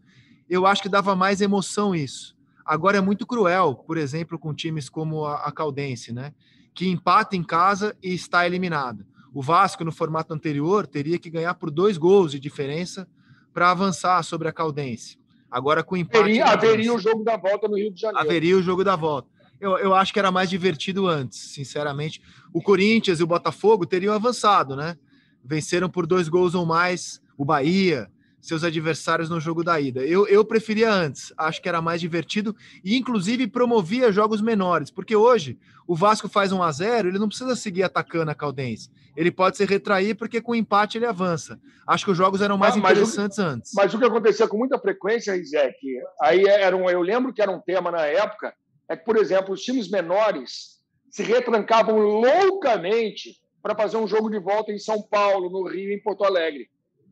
[0.48, 2.36] Eu acho que dava mais emoção isso.
[2.64, 6.34] Agora é muito cruel, por exemplo, com times como a, Caldense, né?
[6.74, 9.06] Que empata em casa e está eliminado.
[9.32, 13.08] O Vasco, no formato anterior, teria que ganhar por dois gols de diferença
[13.54, 15.18] para avançar sobre a Caldense.
[15.50, 16.18] Agora com empate.
[16.18, 18.26] Haveria, haveria o jogo da volta no Rio de Janeiro.
[18.26, 19.31] Haveria o jogo da volta
[19.62, 22.20] eu, eu acho que era mais divertido antes, sinceramente.
[22.52, 24.96] O Corinthians e o Botafogo teriam avançado, né?
[25.44, 28.08] venceram por dois gols ou mais o Bahia,
[28.40, 30.04] seus adversários no jogo da ida.
[30.04, 35.14] Eu, eu preferia antes, acho que era mais divertido e, inclusive, promovia jogos menores, porque
[35.14, 38.90] hoje o Vasco faz 1 a 0 ele não precisa seguir atacando a Caldense.
[39.16, 41.60] Ele pode se retrair porque com empate ele avança.
[41.86, 43.72] Acho que os jogos eram mais mas, interessantes o, antes.
[43.74, 45.76] Mas o que acontecia com muita frequência, Isaac,
[46.20, 48.52] aí era um, eu lembro que era um tema na época,
[48.92, 50.78] é que, por exemplo, os times menores
[51.10, 56.02] se retrancavam loucamente para fazer um jogo de volta em São Paulo, no Rio, em
[56.02, 56.68] Porto Alegre.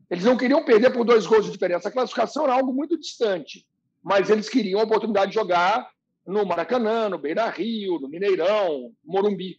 [0.09, 1.89] Eles não queriam perder por dois gols de diferença.
[1.89, 3.65] A classificação era algo muito distante,
[4.03, 5.89] mas eles queriam a oportunidade de jogar
[6.27, 9.57] no Maracanã, no Beira Rio, no Mineirão, Morumbi.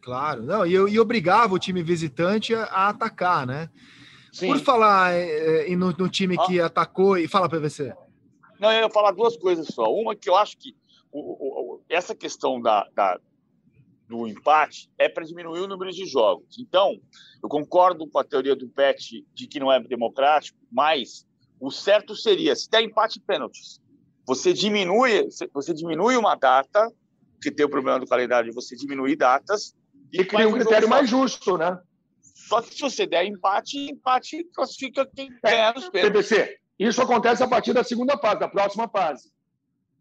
[0.00, 3.68] Claro, não, e, e obrigava o time visitante a, a atacar, né?
[4.32, 4.48] Sim.
[4.48, 6.66] Por falar é, no, no, time que ah.
[6.66, 7.94] atacou, e fala PVC.
[8.58, 9.92] Não, eu ia falar duas coisas só.
[9.92, 10.74] Uma que eu acho que
[11.12, 13.20] o, o, essa questão da, da,
[14.08, 16.58] do empate é para diminuir o número de jogos.
[16.58, 16.98] Então,
[17.42, 21.26] eu concordo com a teoria do Pet de que não é democrático, mas
[21.60, 23.80] o certo seria, se der empate e pênaltis,
[24.26, 26.90] você diminui, você diminui uma data,
[27.40, 29.74] que tem o problema do calendário de você diminuir datas.
[30.12, 31.78] E, cria um critério mais justo, né?
[32.20, 36.28] Só que se você der empate, empate classifica quem é, ganhar nos pênaltis.
[36.28, 39.32] PBC, isso acontece a partir da segunda fase, da próxima fase.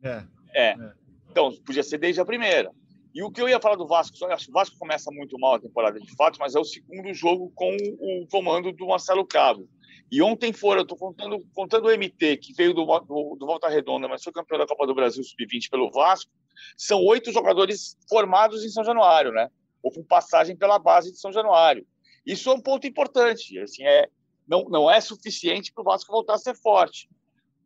[0.03, 0.23] É.
[0.53, 0.69] é.
[0.71, 0.93] é.
[1.31, 2.69] Então, podia ser desde a primeira.
[3.13, 5.55] E o que eu ia falar do Vasco, acho que o Vasco começa muito mal
[5.55, 9.67] a temporada de fato, mas é o segundo jogo com o comando do Marcelo Cabo.
[10.11, 13.69] E ontem foram, eu estou contando, contando o MT, que veio do, do, do, Volta
[13.69, 16.31] Redonda, mas foi campeão da Copa do Brasil Sub-20 pelo Vasco,
[16.77, 19.49] são oito jogadores formados em São Januário, né?
[19.81, 21.85] Ou com passagem pela base de São Januário.
[22.25, 23.57] Isso é um ponto importante.
[23.59, 24.09] Assim, é,
[24.45, 27.09] não, não é suficiente para o Vasco voltar a ser forte.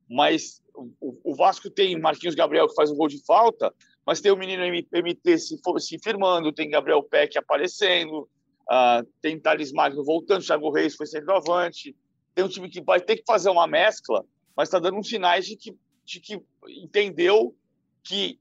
[0.08, 0.62] Mas
[1.00, 3.74] o, Vasco tem Marquinhos Gabriel, que faz um gol de falta,
[4.06, 9.72] mas tem o menino MT se, se firmando, tem Gabriel Peck aparecendo, uh, tem Thales
[9.72, 11.96] Magno voltando, Thiago Reis foi centroavante.
[12.34, 14.24] Tem um time que vai ter que fazer uma mescla,
[14.56, 17.56] mas está dando uns sinais de que, de que entendeu
[18.04, 18.40] que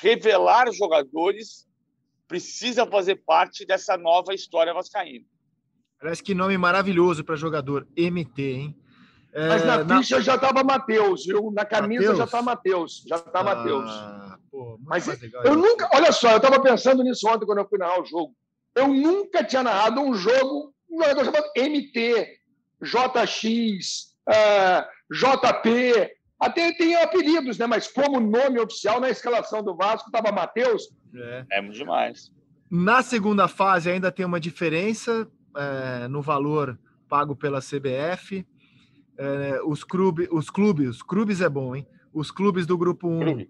[0.00, 1.66] revelar jogadores
[2.26, 5.24] precisa fazer parte dessa nova história vascaína.
[6.00, 8.76] Parece que nome maravilhoso para jogador, MT, hein?
[9.34, 11.50] É, mas na, na ficha já estava Matheus, viu?
[11.50, 12.18] Na camisa Mateus?
[12.18, 13.90] já está Matheus, já está ah, Matheus.
[14.48, 15.08] Pô, Mas
[15.44, 18.32] eu nunca, olha só, eu estava pensando nisso ontem quando eu fui narrar o jogo.
[18.76, 22.38] Eu nunca tinha narrado um jogo, um jogador chamado MT,
[22.80, 27.66] JX, uh, JP, até tem apelidos, né?
[27.66, 30.90] Mas como nome oficial na escalação do Vasco estava Matheus.
[31.14, 31.46] É.
[31.52, 32.30] é muito demais.
[32.70, 38.46] Na segunda fase ainda tem uma diferença é, no valor pago pela CBF.
[39.16, 41.86] É, os, clube, os clubes, os clubes é bom, hein?
[42.12, 43.10] Os clubes do grupo 1.
[43.10, 43.46] Um,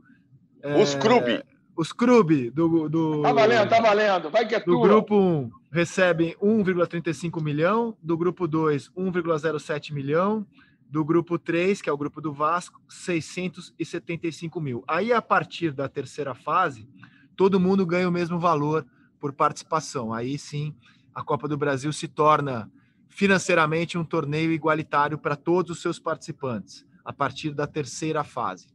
[0.62, 1.42] é, os clubes.
[1.76, 3.22] Os clubes do, do.
[3.22, 4.30] Tá valendo, tá valendo.
[4.30, 10.46] Vai que é Do grupo 1 recebem 1,35 milhão, do grupo 2, 1,07 milhão,
[10.88, 14.84] do grupo 3, que é o grupo do Vasco, 675 mil.
[14.86, 16.88] Aí, a partir da terceira fase,
[17.34, 18.86] todo mundo ganha o mesmo valor
[19.18, 20.12] por participação.
[20.12, 20.72] Aí sim,
[21.12, 22.70] a Copa do Brasil se torna
[23.14, 28.66] financeiramente um torneio igualitário para todos os seus participantes, a partir da terceira fase.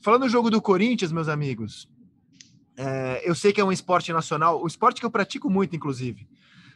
[0.00, 1.88] Falando no jogo do Corinthians, meus amigos,
[2.76, 6.28] é, eu sei que é um esporte nacional, o esporte que eu pratico muito, inclusive.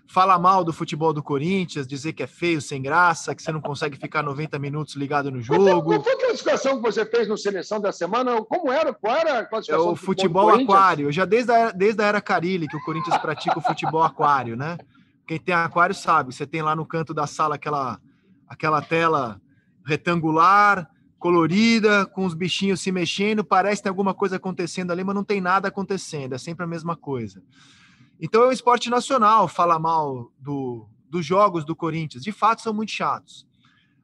[0.06, 3.60] Fala mal do futebol do Corinthians, dizer que é feio, sem graça, que você não
[3.60, 5.82] consegue ficar 90 minutos ligado no jogo.
[5.82, 8.40] Qual foi a classificação que você fez no Seleção da Semana?
[8.44, 8.94] Como era?
[8.94, 9.88] Qual era a classificação?
[9.88, 11.10] É o futebol aquário.
[11.10, 14.78] Já desde a, desde a era Carilli que o Corinthians pratica o futebol aquário, né?
[15.30, 16.34] Quem tem aquário sabe.
[16.34, 18.00] Você tem lá no canto da sala aquela,
[18.48, 19.40] aquela tela
[19.86, 20.90] retangular,
[21.20, 25.22] colorida, com os bichinhos se mexendo, parece que tem alguma coisa acontecendo ali, mas não
[25.22, 27.40] tem nada acontecendo, é sempre a mesma coisa.
[28.20, 32.24] Então é um esporte nacional falar mal do, dos jogos do Corinthians.
[32.24, 33.46] De fato, são muito chatos.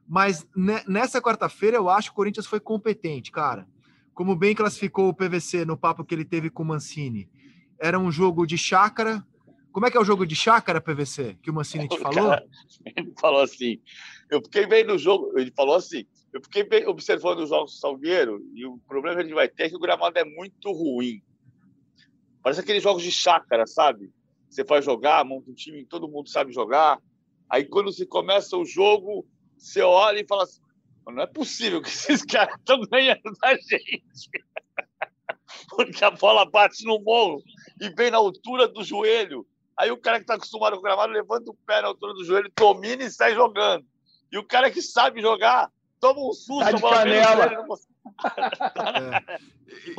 [0.07, 0.47] Mas
[0.87, 3.67] nessa quarta-feira eu acho que o Corinthians foi competente, cara.
[4.13, 7.29] Como bem classificou o PVC no papo que ele teve com o Mancini.
[7.77, 9.27] Era um jogo de chácara.
[9.77, 12.29] Como é que é o jogo de chácara, PVC, que o Mancini te falou?
[12.29, 12.43] Cara,
[12.95, 13.79] ele falou assim.
[14.27, 15.37] Eu fiquei bem no jogo.
[15.37, 19.25] Ele falou assim: eu fiquei observando os jogos do Salgueiro e o problema que a
[19.25, 21.21] gente vai ter é que o gramado é muito ruim.
[22.41, 24.11] Parece aqueles jogos de chácara, sabe?
[24.49, 26.97] Você vai jogar, monta um time, todo mundo sabe jogar.
[27.47, 30.59] Aí quando você começa o jogo, você olha e fala assim:
[31.05, 34.31] não é possível que esses caras estão ganhando da gente.
[35.69, 37.43] Porque a bola bate no morro
[37.79, 39.45] e vem na altura do joelho.
[39.77, 42.25] Aí o cara que está acostumado com o gramado levanta o pé na altura do
[42.25, 43.85] joelho, domina e sai jogando.
[44.31, 47.45] E o cara que sabe jogar toma um susto, tá de canela.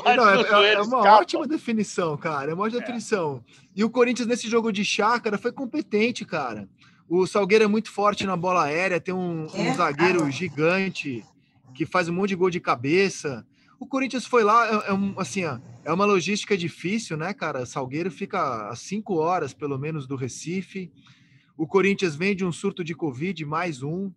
[0.07, 0.17] É.
[0.17, 2.51] Não, é, é, uma ótima definição, cara.
[2.51, 2.85] É uma ótima é.
[2.85, 3.45] definição.
[3.75, 6.69] E o Corinthians, nesse jogo de chácara, foi competente, cara.
[7.09, 9.75] O Salgueiro é muito forte na bola aérea, tem um, um É?
[9.75, 10.31] zagueiro Ah.
[10.31, 11.25] gigante
[11.75, 13.47] que faz um monte de gol de cabeça.
[13.81, 17.65] O Corinthians foi lá, é, é um, assim, ó, é uma logística difícil, né, cara?
[17.65, 20.91] Salgueiro fica a cinco horas, pelo menos, do Recife.
[21.57, 24.11] O Corinthians vem de um surto de Covid, mais um.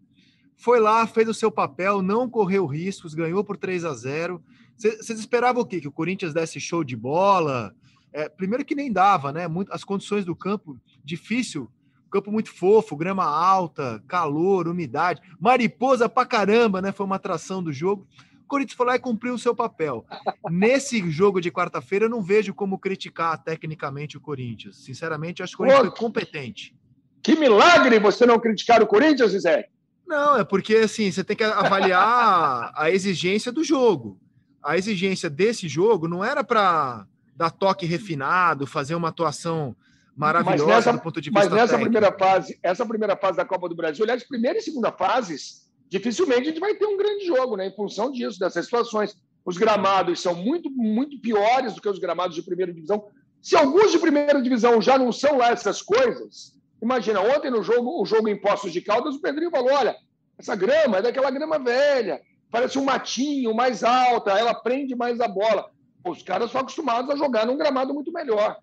[0.57, 4.43] Foi lá, fez o seu papel, não correu riscos, ganhou por 3 a 0
[4.77, 5.79] Vocês esperavam o quê?
[5.79, 7.73] Que o Corinthians desse show de bola?
[8.11, 9.47] É, primeiro que nem dava, né?
[9.47, 11.69] Muito, as condições do campo, difícil.
[12.11, 15.21] Campo muito fofo, grama alta, calor, umidade.
[15.39, 16.91] Mariposa pra caramba, né?
[16.91, 18.07] Foi uma atração do jogo.
[18.51, 20.05] Corinthians foi lá e cumpriu o seu papel.
[20.49, 24.83] Nesse jogo de quarta-feira, eu não vejo como criticar tecnicamente o Corinthians.
[24.83, 26.75] Sinceramente, acho que o Corinthians foi competente.
[27.23, 29.69] Que milagre você não criticar o Corinthians, Zé.
[30.05, 34.19] Não, é porque assim, você tem que avaliar a exigência do jogo.
[34.61, 39.73] A exigência desse jogo não era para dar toque refinado, fazer uma atuação
[40.15, 41.91] maravilhosa nessa- do ponto de vista Mas nessa técnico.
[41.91, 46.43] primeira fase, essa primeira fase da Copa do Brasil, aliás, primeira e segunda fases, dificilmente
[46.43, 47.67] a gente vai ter um grande jogo, né?
[47.67, 49.13] Em função disso, dessas situações.
[49.43, 53.07] Os gramados são muito, muito piores do que os gramados de primeira divisão.
[53.41, 58.01] Se alguns de primeira divisão já não são lá essas coisas, imagina, ontem no jogo,
[58.01, 59.95] o jogo em Poços de Caldas, o Pedrinho falou: olha,
[60.37, 65.27] essa grama é daquela grama velha, parece um matinho, mais alta, ela prende mais a
[65.27, 65.69] bola.
[66.05, 68.57] Os caras são acostumados a jogar num gramado muito melhor.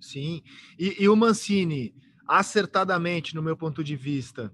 [0.00, 0.42] Sim.
[0.78, 1.94] E, e o Mancini,
[2.28, 4.52] acertadamente, no meu ponto de vista,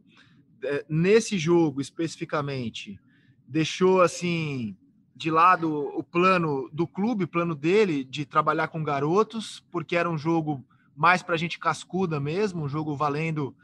[0.88, 2.98] nesse jogo especificamente,
[3.46, 4.76] deixou assim
[5.14, 10.10] de lado o plano do clube, o plano dele de trabalhar com garotos, porque era
[10.10, 10.62] um jogo
[10.94, 13.54] mais para gente cascuda mesmo, um jogo valendo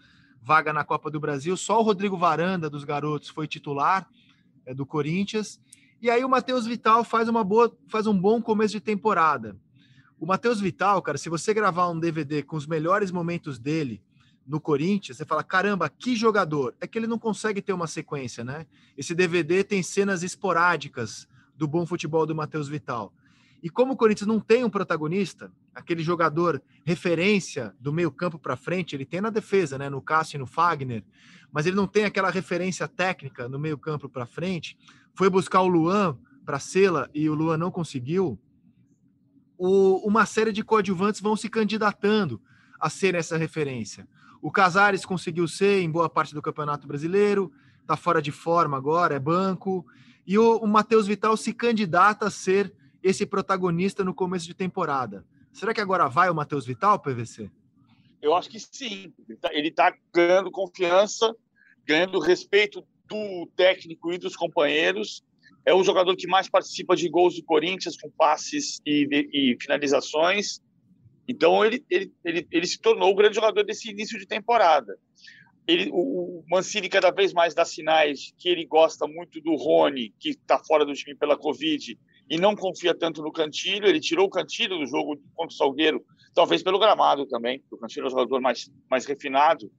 [0.40, 1.56] vaga na Copa do Brasil.
[1.56, 4.08] Só o Rodrigo Varanda dos garotos foi titular
[4.64, 5.60] é, do Corinthians.
[6.00, 9.56] E aí o Matheus Vital faz uma boa, faz um bom começo de temporada.
[10.18, 14.02] O Matheus Vital, cara, se você gravar um DVD com os melhores momentos dele
[14.46, 16.74] no Corinthians, você fala: caramba, que jogador!
[16.80, 18.66] É que ele não consegue ter uma sequência, né?
[18.96, 23.12] Esse DVD tem cenas esporádicas do bom futebol do Matheus Vital.
[23.62, 28.96] E como o Corinthians não tem um protagonista, aquele jogador referência do meio-campo para frente,
[28.96, 29.88] ele tem na defesa, né?
[29.88, 31.04] No Cássio e no Fagner,
[31.52, 34.76] mas ele não tem aquela referência técnica no meio-campo para frente.
[35.14, 38.38] Foi buscar o Luan para Sela e o Luan não conseguiu
[39.64, 42.42] o, uma série de coadjuvantes vão se candidatando
[42.80, 44.08] a ser essa referência.
[44.42, 49.14] O Casares conseguiu ser em boa parte do Campeonato Brasileiro, está fora de forma agora,
[49.14, 49.86] é banco.
[50.26, 55.24] E o, o Matheus Vital se candidata a ser esse protagonista no começo de temporada.
[55.52, 57.48] Será que agora vai o Matheus Vital, PVC?
[58.20, 59.12] Eu acho que sim.
[59.50, 61.32] Ele está ganhando confiança,
[61.86, 65.22] ganhando respeito do técnico e dos companheiros.
[65.64, 70.60] É o jogador que mais participa de gols do Corinthians, com passes e, e finalizações.
[71.28, 74.96] Então, ele, ele, ele, ele, se tornou o grande jogador desse início de temporada.
[75.66, 80.30] Ele, o, Mancini cada vez mais dá sinais que ele gosta muito do Rony, que
[80.30, 83.86] está fora do time pela Covid, e não confia tanto no Cantilho.
[83.86, 86.04] Ele tirou o Cantilho do jogo contra o Salgueiro,
[86.34, 89.70] talvez pelo gramado também, o Cantilho é um jogador mais, mais refinado,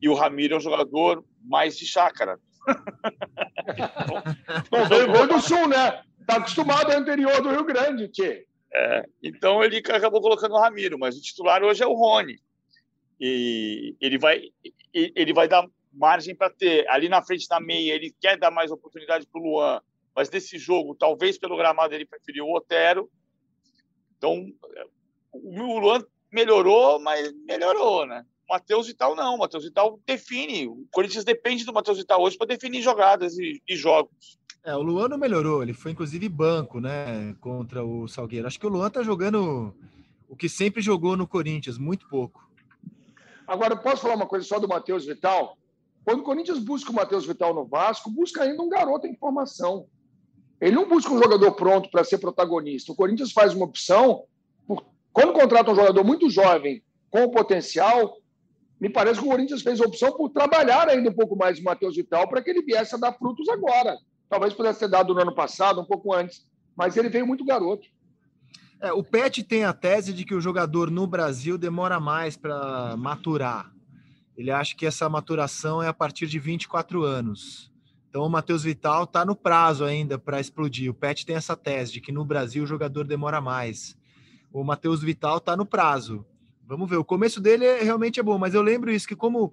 [0.00, 2.38] e o Ramiro é um jogador mais de chácara.
[4.70, 6.02] Bom, veio do Sul, né?
[6.20, 8.44] Está acostumado ao interior do Rio Grande, Tchê.
[8.72, 12.38] É, então ele acabou colocando o Ramiro, mas o titular hoje é o Rony.
[13.20, 14.50] E ele vai,
[14.92, 16.86] ele vai dar margem para ter.
[16.88, 19.80] Ali na frente da meia, ele quer dar mais oportunidade para o Luan,
[20.14, 23.10] mas nesse jogo, talvez pelo gramado, ele preferiu o Otero.
[24.16, 24.46] Então,
[25.32, 28.24] o Luan melhorou, mas melhorou, né?
[28.48, 29.34] Matheus Vital não.
[29.34, 30.66] O Matheus Vital define.
[30.66, 34.38] O Corinthians depende do Matheus Vital hoje para definir jogadas e, e jogos.
[34.66, 38.48] É, o Luan não melhorou, ele foi inclusive banco, né, contra o Salgueiro.
[38.48, 39.72] Acho que o Luan tá jogando
[40.28, 42.50] o que sempre jogou no Corinthians, muito pouco.
[43.46, 45.56] Agora, posso falar uma coisa só do Matheus Vital?
[46.04, 49.86] Quando o Corinthians busca o Matheus Vital no Vasco, busca ainda um garoto em formação.
[50.60, 52.90] Ele não busca um jogador pronto para ser protagonista.
[52.90, 54.24] O Corinthians faz uma opção,
[54.66, 54.84] por...
[55.12, 58.16] quando contrata um jogador muito jovem, com potencial,
[58.80, 61.62] me parece que o Corinthians fez a opção por trabalhar ainda um pouco mais o
[61.62, 63.96] Matheus Vital para que ele viesse a dar frutos agora.
[64.28, 67.88] Talvez pudesse ter dado no ano passado, um pouco antes, mas ele veio muito garoto.
[68.80, 72.96] É, o Pet tem a tese de que o jogador no Brasil demora mais para
[72.96, 73.72] maturar.
[74.36, 77.72] Ele acha que essa maturação é a partir de 24 anos.
[78.08, 80.90] Então o Matheus Vital está no prazo ainda para explodir.
[80.90, 83.96] O Pet tem essa tese de que no Brasil o jogador demora mais.
[84.52, 86.24] O Matheus Vital está no prazo.
[86.66, 86.96] Vamos ver.
[86.96, 89.52] O começo dele é, realmente é bom, mas eu lembro isso que como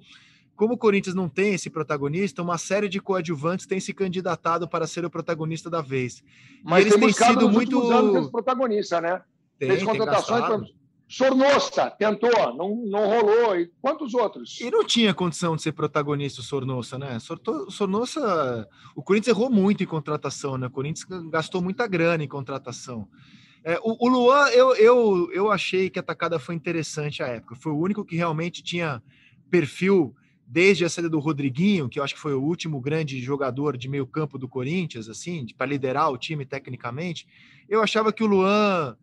[0.64, 4.88] como o Corinthians não tem esse protagonista, uma série de coadjuvantes tem se candidatado para
[4.88, 6.24] ser o protagonista da vez.
[6.64, 9.22] Mas e eles tem têm sido muito anos protagonista, né?
[9.60, 10.62] tem, Fez tem contratações para
[11.06, 13.60] Sornossa tentou, não, não rolou.
[13.60, 14.62] E quantos outros?
[14.62, 17.18] E não tinha condição de ser protagonista o Sornossa, né?
[17.18, 20.68] O Sornossa, o Corinthians errou muito em contratação, né?
[20.68, 23.06] O Corinthians gastou muita grana em contratação.
[23.66, 27.54] É, o, o, Luan, eu, eu, eu achei que a atacada foi interessante à época.
[27.58, 29.04] Foi o único que realmente tinha
[29.52, 33.78] perfil desde a saída do Rodriguinho, que eu acho que foi o último grande jogador
[33.78, 37.28] de meio campo do Corinthians, assim, para liderar o time tecnicamente.
[37.68, 38.96] Eu achava que o Luan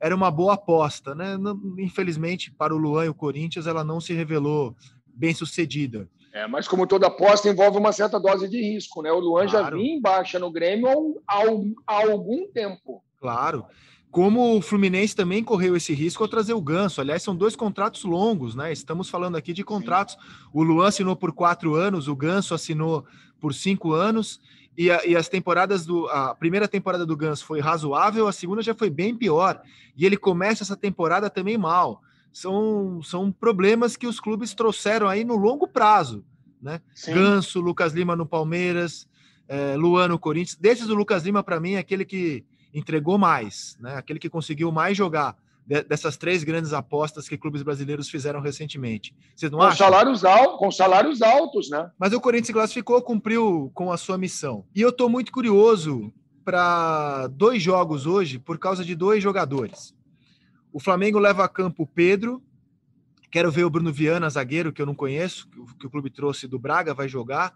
[0.00, 1.36] era uma boa aposta, né?
[1.78, 4.74] Infelizmente, para o Luan e o Corinthians, ela não se revelou
[5.06, 6.08] bem sucedida.
[6.32, 9.10] É, mas como toda aposta envolve uma certa dose de risco, né?
[9.10, 9.64] O Luan claro.
[9.64, 11.42] já vinha em baixa no Grêmio há,
[11.86, 13.02] há algum tempo.
[13.18, 13.64] Claro.
[14.10, 17.00] Como o Fluminense também correu esse risco ao trazer o Ganso.
[17.00, 18.72] Aliás, são dois contratos longos, né?
[18.72, 20.16] Estamos falando aqui de contratos.
[20.52, 23.04] O Luan assinou por quatro anos, o Ganso assinou
[23.38, 24.40] por cinco anos.
[24.76, 26.06] E, a, e, as temporadas do.
[26.08, 29.60] A primeira temporada do Ganso foi razoável, a segunda já foi bem pior.
[29.96, 32.02] E ele começa essa temporada também mal.
[32.32, 36.22] São, são problemas que os clubes trouxeram aí no longo prazo.
[36.60, 36.80] Né?
[36.94, 37.14] Sim.
[37.14, 39.08] Ganso, Lucas Lima no Palmeiras,
[39.48, 40.58] é, Luan no Corinthians.
[40.58, 42.44] Desses, o Lucas Lima, para mim, é aquele que
[42.78, 43.96] entregou mais, né?
[43.96, 45.36] aquele que conseguiu mais jogar
[45.66, 49.12] dessas três grandes apostas que clubes brasileiros fizeram recentemente.
[49.34, 49.88] Vocês não com acham?
[49.88, 51.90] Salários altos, com salários altos, né?
[51.98, 54.64] Mas o Corinthians se classificou, cumpriu com a sua missão.
[54.72, 56.12] E eu estou muito curioso
[56.44, 59.92] para dois jogos hoje por causa de dois jogadores.
[60.72, 62.40] O Flamengo leva a campo o Pedro.
[63.28, 65.48] Quero ver o Bruno Viana, zagueiro, que eu não conheço,
[65.80, 67.52] que o clube trouxe do Braga, vai jogar.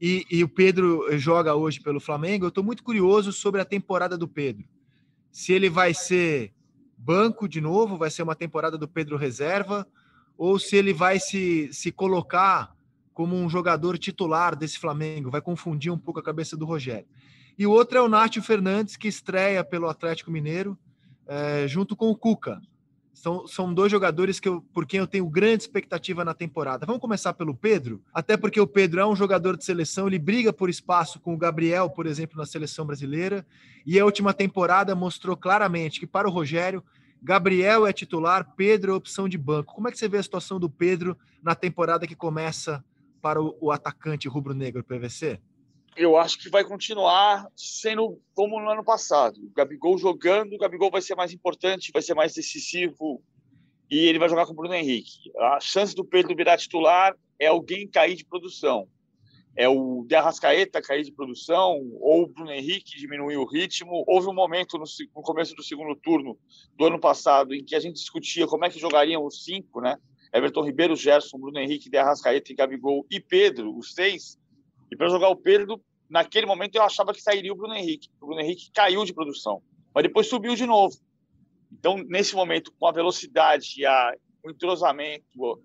[0.00, 2.44] E, e o Pedro joga hoje pelo Flamengo.
[2.44, 4.64] Eu estou muito curioso sobre a temporada do Pedro.
[5.30, 6.52] Se ele vai ser
[6.96, 9.86] banco de novo, vai ser uma temporada do Pedro reserva,
[10.36, 12.76] ou se ele vai se, se colocar
[13.12, 17.08] como um jogador titular desse Flamengo, vai confundir um pouco a cabeça do Rogério.
[17.58, 20.78] E o outro é o Nátio Fernandes, que estreia pelo Atlético Mineiro,
[21.26, 22.60] é, junto com o Cuca.
[23.18, 26.86] São, são dois jogadores que eu, por quem eu tenho grande expectativa na temporada.
[26.86, 30.52] Vamos começar pelo Pedro, até porque o Pedro é um jogador de seleção, ele briga
[30.52, 33.44] por espaço com o Gabriel, por exemplo, na seleção brasileira,
[33.84, 36.80] e a última temporada mostrou claramente que para o Rogério,
[37.20, 39.74] Gabriel é titular, Pedro é opção de banco.
[39.74, 42.84] Como é que você vê a situação do Pedro na temporada que começa
[43.20, 45.40] para o, o atacante rubro-negro PVC?
[45.98, 49.40] Eu acho que vai continuar sendo como no ano passado.
[49.44, 53.20] O Gabigol jogando, o Gabigol vai ser mais importante, vai ser mais decisivo
[53.90, 55.32] e ele vai jogar com o Bruno Henrique.
[55.36, 58.88] A chance do Pedro virar titular é alguém cair de produção.
[59.56, 64.04] É o De Arrascaeta cair de produção ou o Bruno Henrique diminuir o ritmo.
[64.06, 64.84] Houve um momento no,
[65.16, 66.38] no começo do segundo turno
[66.76, 69.96] do ano passado em que a gente discutia como é que jogariam os cinco, né?
[70.32, 74.38] Everton Ribeiro, Gerson, Bruno Henrique, De Arrascaeta e Gabigol e Pedro, os seis.
[74.90, 78.08] E para jogar o Pedro, naquele momento eu achava que sairia o Bruno Henrique.
[78.20, 79.62] O Bruno Henrique caiu de produção,
[79.94, 80.96] mas depois subiu de novo.
[81.70, 85.62] Então, nesse momento, com a velocidade, a, o entrosamento,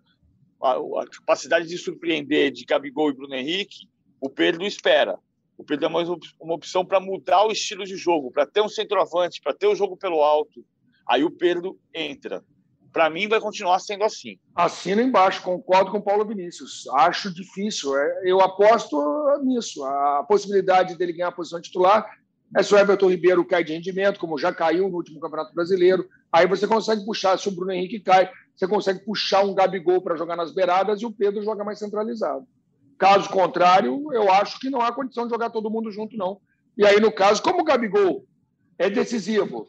[0.62, 3.88] a, a, capacidade de surpreender de Gabigol e Bruno Henrique,
[4.20, 5.18] o Pedro espera.
[5.58, 6.04] O Pedro é uma,
[6.42, 9.76] uma opção para mudar o estilo de jogo, para ter um centroavante, para ter o
[9.76, 10.66] jogo pelo alto.
[11.08, 12.44] Aí o Pedro entra
[12.94, 14.38] para mim vai continuar sendo assim.
[14.56, 16.88] Assina embaixo, concordo com o Paulo Vinícius.
[16.94, 17.98] Acho difícil.
[17.98, 18.96] É, eu aposto
[19.44, 19.84] nisso.
[19.84, 22.08] A possibilidade dele ganhar a posição titular
[22.56, 26.08] é se o Everton Ribeiro cai de rendimento, como já caiu no último Campeonato Brasileiro.
[26.32, 30.16] Aí você consegue puxar, se o Bruno Henrique cai, você consegue puxar um Gabigol para
[30.16, 32.46] jogar nas beiradas e o Pedro joga mais centralizado.
[33.00, 36.40] Caso contrário, eu acho que não há condição de jogar todo mundo junto, não.
[36.78, 38.24] E aí, no caso, como o Gabigol
[38.78, 39.68] é decisivo,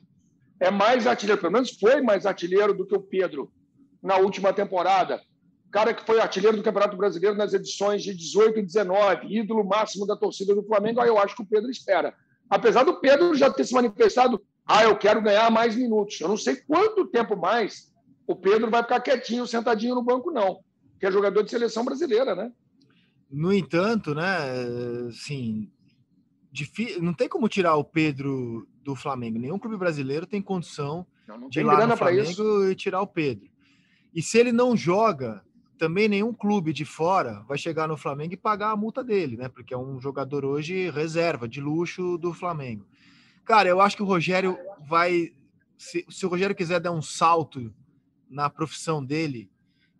[0.60, 3.52] é mais artilheiro, pelo menos foi mais artilheiro do que o Pedro
[4.02, 5.20] na última temporada.
[5.70, 10.06] Cara que foi artilheiro do Campeonato Brasileiro nas edições de 18 e 19, ídolo máximo
[10.06, 12.14] da torcida do Flamengo, aí eu acho que o Pedro espera.
[12.48, 16.20] Apesar do Pedro já ter se manifestado, ah, eu quero ganhar mais minutos.
[16.20, 17.92] Eu não sei quanto tempo mais
[18.26, 20.60] o Pedro vai ficar quietinho, sentadinho no banco, não.
[20.98, 22.50] Que é jogador de seleção brasileira, né?
[23.30, 24.24] No entanto, né,
[25.08, 25.70] assim,
[27.00, 29.38] não tem como tirar o Pedro do Flamengo.
[29.38, 33.06] Nenhum clube brasileiro tem condição não, não de ir lá no Flamengo e tirar o
[33.06, 33.48] Pedro.
[34.14, 35.42] E se ele não joga,
[35.78, 39.48] também nenhum clube de fora vai chegar no Flamengo e pagar a multa dele, né?
[39.48, 42.86] Porque é um jogador hoje reserva, de luxo do Flamengo.
[43.44, 44.56] Cara, eu acho que o Rogério
[44.86, 45.32] vai.
[45.76, 47.74] Se, se o Rogério quiser dar um salto
[48.30, 49.50] na profissão dele,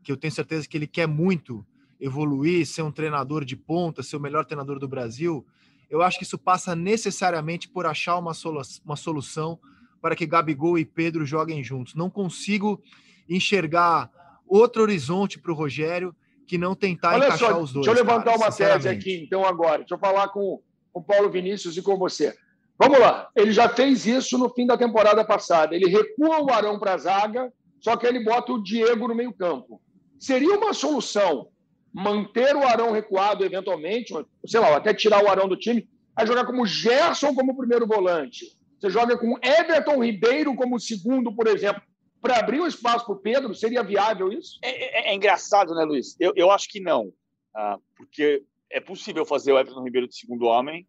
[0.03, 1.67] que eu tenho certeza que ele quer muito
[2.01, 5.45] evoluir, ser um treinador de ponta, ser o melhor treinador do Brasil,
[5.91, 9.59] eu acho que isso passa necessariamente por achar uma, solu uma solução
[10.01, 11.95] para que Gabigol e Pedro joguem juntos.
[11.95, 12.83] Não consigo
[13.29, 14.11] enxergar
[14.47, 16.15] outro horizonte para o Rogério
[16.47, 17.87] que não tentar Olha encaixar só, os dois.
[17.87, 19.79] Deixa eu levantar cara, uma tese aqui, então, agora.
[19.79, 20.61] Deixa eu falar com
[20.93, 22.35] o Paulo Vinícius e com você.
[22.79, 23.29] Vamos lá.
[23.35, 25.75] Ele já fez isso no fim da temporada passada.
[25.75, 29.81] Ele recua o Arão para a zaga, só que ele bota o Diego no meio-campo.
[30.19, 31.49] Seria uma solução
[31.95, 34.13] manter o Arão recuado eventualmente,
[34.45, 38.59] sei lá, até tirar o Arão do time, aí jogar como Gerson como primeiro volante.
[38.81, 41.81] Você joga com Everton Ribeiro como segundo, por exemplo,
[42.21, 44.59] para abrir o espaço para o Pedro, seria viável isso?
[44.61, 46.17] É, é, é, engraçado, né, Luiz?
[46.19, 47.13] Eu, eu acho que não.
[47.55, 50.87] Ah, porque é possível fazer o Everton Ribeiro de segundo homem,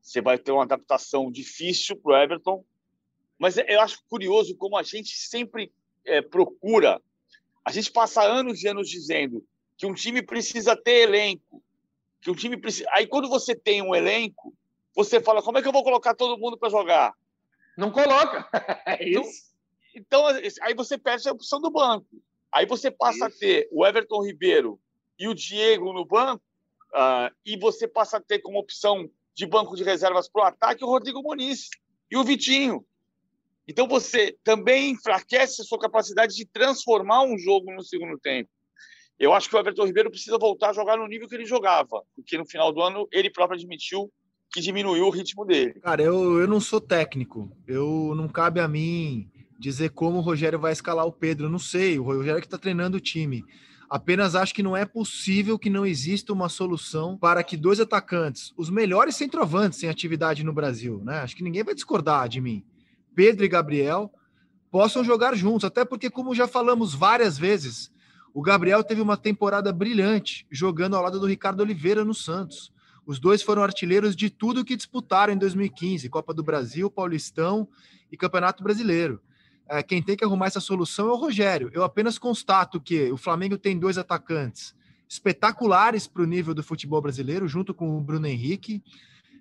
[0.00, 2.64] você vai ter uma adaptação difícil para o Everton,
[3.38, 5.72] mas eu acho curioso como a gente sempre
[6.04, 7.02] é, procura.
[7.64, 9.44] A gente passa anos e anos dizendo
[9.76, 11.62] que um time precisa ter elenco,
[12.20, 12.88] que um time precisa.
[12.92, 14.54] Aí quando você tem um elenco,
[14.94, 17.14] você fala como é que eu vou colocar todo mundo para jogar?
[17.76, 18.48] Não coloca.
[18.86, 19.54] É então, isso.
[19.94, 22.06] Então, então, aí você perde a opção do banco.
[22.52, 23.24] Aí você passa isso.
[23.24, 24.80] a ter o Everton Ribeiro
[25.18, 26.42] e o Diego no banco,
[26.92, 30.84] uh, e você passa a ter como opção de banco de reservas para o ataque
[30.84, 31.68] o Rodrigo Muniz
[32.10, 32.84] e o Vitinho.
[33.66, 38.50] Então você também enfraquece a sua capacidade de transformar um jogo no segundo tempo.
[39.18, 42.02] Eu acho que o Everton Ribeiro precisa voltar a jogar no nível que ele jogava,
[42.16, 44.12] porque no final do ano ele próprio admitiu
[44.52, 45.74] que diminuiu o ritmo dele.
[45.80, 47.50] Cara, eu, eu não sou técnico.
[47.66, 51.46] Eu não cabe a mim dizer como o Rogério vai escalar o Pedro.
[51.46, 51.98] Eu não sei.
[51.98, 53.44] O Rogério que está treinando o time.
[53.90, 58.52] Apenas acho que não é possível que não exista uma solução para que dois atacantes,
[58.56, 61.18] os melhores centroavantes em atividade no Brasil, né?
[61.18, 62.64] Acho que ninguém vai discordar de mim.
[63.14, 64.10] Pedro e Gabriel
[64.70, 67.92] possam jogar juntos, até porque, como já falamos várias vezes,
[68.34, 72.70] o Gabriel teve uma temporada brilhante jogando ao lado do Ricardo Oliveira no Santos.
[73.06, 77.66] Os dois foram artilheiros de tudo que disputaram em 2015: Copa do Brasil, Paulistão
[78.12, 79.22] e Campeonato Brasileiro
[79.68, 81.70] é, quem tem que arrumar essa solução é o Rogério.
[81.72, 84.74] Eu apenas constato que o Flamengo tem dois atacantes
[85.08, 88.82] espetaculares para o nível do futebol brasileiro, junto com o Bruno Henrique.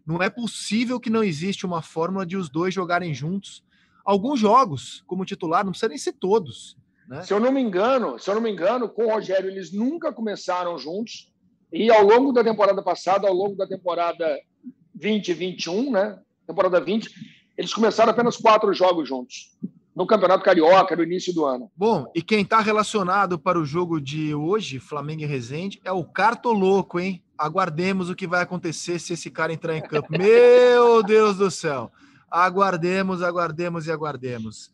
[0.05, 3.63] Não é possível que não existe uma fórmula de os dois jogarem juntos.
[4.05, 6.77] Alguns jogos, como titular, não precisa nem ser todos.
[7.13, 7.21] Né?
[7.21, 10.11] Se eu não me engano, se eu não me engano, com o Rogério eles nunca
[10.11, 11.31] começaram juntos.
[11.71, 14.39] E ao longo da temporada passada, ao longo da temporada
[14.95, 16.19] 2021, né?
[16.47, 17.11] Temporada 20,
[17.55, 19.55] eles começaram apenas quatro jogos juntos
[19.95, 21.71] no Campeonato Carioca, no início do ano.
[21.77, 26.03] Bom, e quem está relacionado para o jogo de hoje, Flamengo e Resende, é o
[26.03, 27.23] Cartoloco, hein?
[27.37, 30.07] Aguardemos o que vai acontecer se esse cara entrar em campo.
[30.17, 31.91] Meu Deus do céu!
[32.31, 34.71] Aguardemos, aguardemos e aguardemos.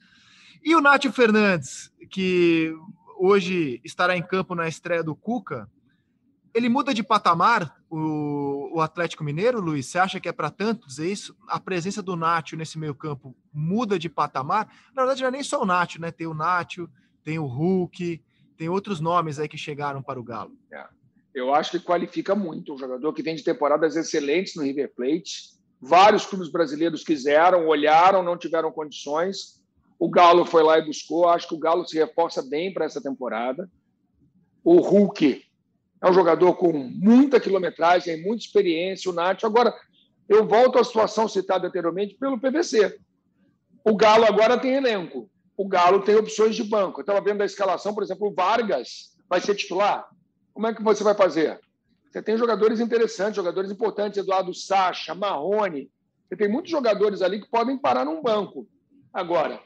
[0.64, 2.74] E o Nátio Fernandes, que
[3.18, 5.70] hoje estará em campo na estreia do Cuca,
[6.54, 9.86] ele muda de patamar o, o Atlético Mineiro, Luiz?
[9.86, 11.36] Você acha que é para tanto dizer isso?
[11.48, 14.68] A presença do Nátio nesse meio campo muda de patamar?
[14.94, 16.12] Na verdade, não é nem só o Nátio, né?
[16.12, 16.90] Tem o Nátio,
[17.24, 18.22] tem o Hulk,
[18.58, 20.58] tem outros nomes aí que chegaram para o Galo.
[20.72, 20.86] É.
[21.34, 25.58] Eu acho que qualifica muito um jogador que vem de temporadas excelentes no River Plate.
[25.80, 29.59] Vários clubes brasileiros quiseram, olharam, não tiveram condições.
[30.00, 31.28] O Galo foi lá e buscou.
[31.28, 33.70] Acho que o Galo se reforça bem para essa temporada.
[34.64, 35.44] O Hulk
[36.02, 39.46] é um jogador com muita quilometragem, muita experiência, o Nacho.
[39.46, 39.76] Agora,
[40.30, 42.98] eu volto à situação citada anteriormente pelo PVC.
[43.84, 45.30] O Galo agora tem elenco.
[45.58, 47.00] O Galo tem opções de banco.
[47.00, 50.08] Eu estava vendo a escalação, por exemplo, o Vargas vai ser titular.
[50.54, 51.60] Como é que você vai fazer?
[52.10, 55.92] Você tem jogadores interessantes, jogadores importantes, Eduardo Sacha, Marrone.
[56.28, 58.68] Você tem muitos jogadores ali que podem parar num banco.
[59.14, 59.60] Agora,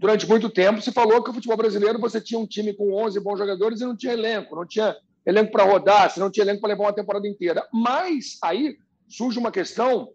[0.00, 3.20] durante muito tempo se falou que o futebol brasileiro você tinha um time com 11
[3.20, 4.96] bons jogadores e não tinha elenco, não tinha
[5.26, 7.68] elenco para rodar, se não tinha elenco para levar uma temporada inteira.
[7.70, 10.08] Mas aí surge uma questão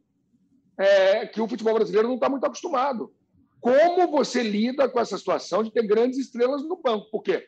[0.75, 3.13] é, que o futebol brasileiro não está muito acostumado.
[3.61, 7.07] Como você lida com essa situação de ter grandes estrelas no banco?
[7.11, 7.45] Porque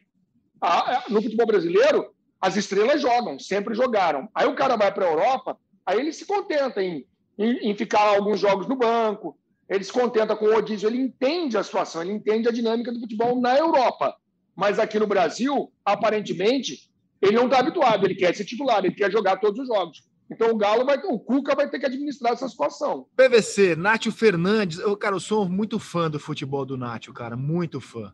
[0.62, 4.30] a, no futebol brasileiro, as estrelas jogam, sempre jogaram.
[4.34, 7.04] Aí o cara vai para a Europa, aí ele se contenta em,
[7.36, 9.36] em, em, ficar alguns jogos no banco,
[9.70, 12.99] ele se contenta com o rodízio, ele entende a situação, ele entende a dinâmica do
[12.99, 14.15] futebol na Europa.
[14.55, 16.89] Mas aqui no Brasil, aparentemente,
[17.22, 20.03] ele não está habituado, ele quer ser titular, ele quer jogar todos os jogos.
[20.30, 23.07] Então o Galo vai, o Cuca vai ter que administrar essa situação.
[23.15, 27.80] PVC, Nátio Fernandes, eu, cara, eu sou muito fã do futebol do Nátio, cara, muito
[27.80, 28.13] fã.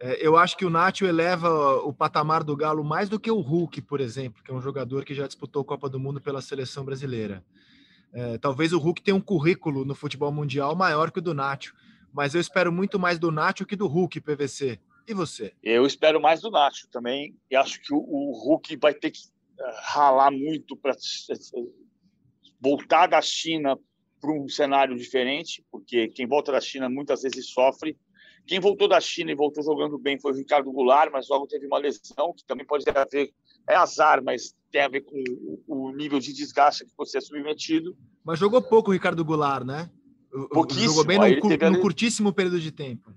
[0.00, 3.40] É, eu acho que o Nátio eleva o patamar do Galo mais do que o
[3.40, 6.40] Hulk, por exemplo, que é um jogador que já disputou a Copa do Mundo pela
[6.40, 7.42] seleção brasileira.
[8.12, 11.74] É, talvez o Hulk tenha um currículo no futebol mundial maior que o do Nátio,
[12.12, 14.80] mas eu espero muito mais do Nátio que do Hulk, PVC.
[15.08, 15.54] E você?
[15.62, 17.34] Eu espero mais do Nacho também.
[17.50, 19.20] E acho que o, o Hulk vai ter que
[19.58, 20.94] eh, ralar muito para
[22.60, 23.78] voltar da China
[24.20, 27.96] para um cenário diferente, porque quem volta da China muitas vezes sofre.
[28.48, 31.66] Quem voltou da China e voltou jogando bem foi o Ricardo Goulart, mas logo teve
[31.66, 33.30] uma lesão, que também pode ter a ver,
[33.68, 35.22] é azar, mas tem a ver com
[35.66, 37.94] o nível de desgaste que você é submetido.
[38.24, 39.90] Mas jogou pouco o Ricardo Goulart, né?
[40.50, 40.88] Pouquíssimo.
[40.88, 43.12] Jogou bem num, curtíssimo período de tempo.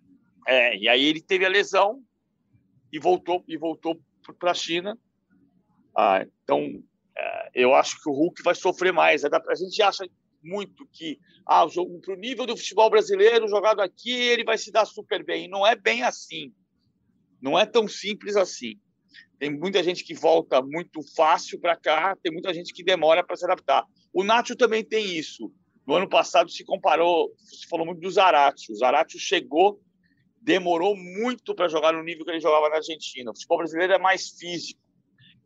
[0.45, 2.03] É, e aí ele teve a lesão
[2.91, 3.97] e voltou e voltou
[4.37, 4.97] para a China.
[5.95, 6.83] Ah, então,
[7.17, 9.23] é, eu acho que o Hulk vai sofrer mais.
[9.23, 10.05] A gente acha
[10.43, 14.85] muito que ah, para o nível do futebol brasileiro jogado aqui ele vai se dar
[14.85, 15.47] super bem.
[15.47, 16.53] Não é bem assim.
[17.41, 18.79] Não é tão simples assim.
[19.39, 23.35] Tem muita gente que volta muito fácil para cá, tem muita gente que demora para
[23.35, 23.85] se adaptar.
[24.13, 25.51] O Nacho também tem isso.
[25.87, 28.71] No ano passado se comparou, se falou muito do Zarate.
[28.71, 29.81] O Zarate chegou,
[30.39, 33.31] demorou muito para jogar no nível que ele jogava na Argentina.
[33.31, 34.79] O futebol brasileiro é mais físico.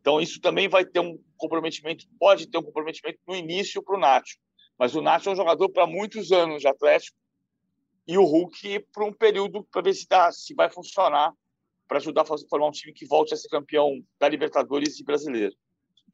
[0.00, 4.00] Então isso também vai ter um comprometimento, pode ter um comprometimento no início para o
[4.00, 4.36] Nacho.
[4.78, 7.16] Mas o Nacho é um jogador para muitos anos de Atlético
[8.06, 11.32] e o Hulk para um período para ver se, dá, se vai funcionar
[11.88, 15.54] para ajudar a formar um time que volte a ser campeão da Libertadores e brasileiro.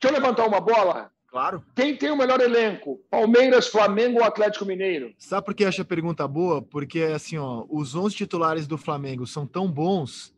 [0.01, 1.11] Deixa eu levantar uma bola.
[1.29, 1.65] Claro.
[1.75, 3.01] Quem tem o melhor elenco?
[3.11, 5.15] Palmeiras, Flamengo ou Atlético Mineiro?
[5.17, 6.61] Sabe por que eu acho a pergunta boa?
[6.61, 10.35] Porque, assim, ó, os 11 titulares do Flamengo são tão bons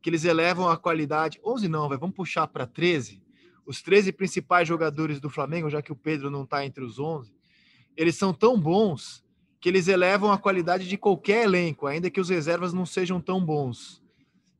[0.00, 1.38] que eles elevam a qualidade.
[1.44, 3.22] 11 não, vai, vamos puxar para 13.
[3.66, 7.30] Os 13 principais jogadores do Flamengo, já que o Pedro não está entre os 11,
[7.98, 9.24] eles são tão bons
[9.60, 13.44] que eles elevam a qualidade de qualquer elenco, ainda que os reservas não sejam tão
[13.44, 14.00] bons.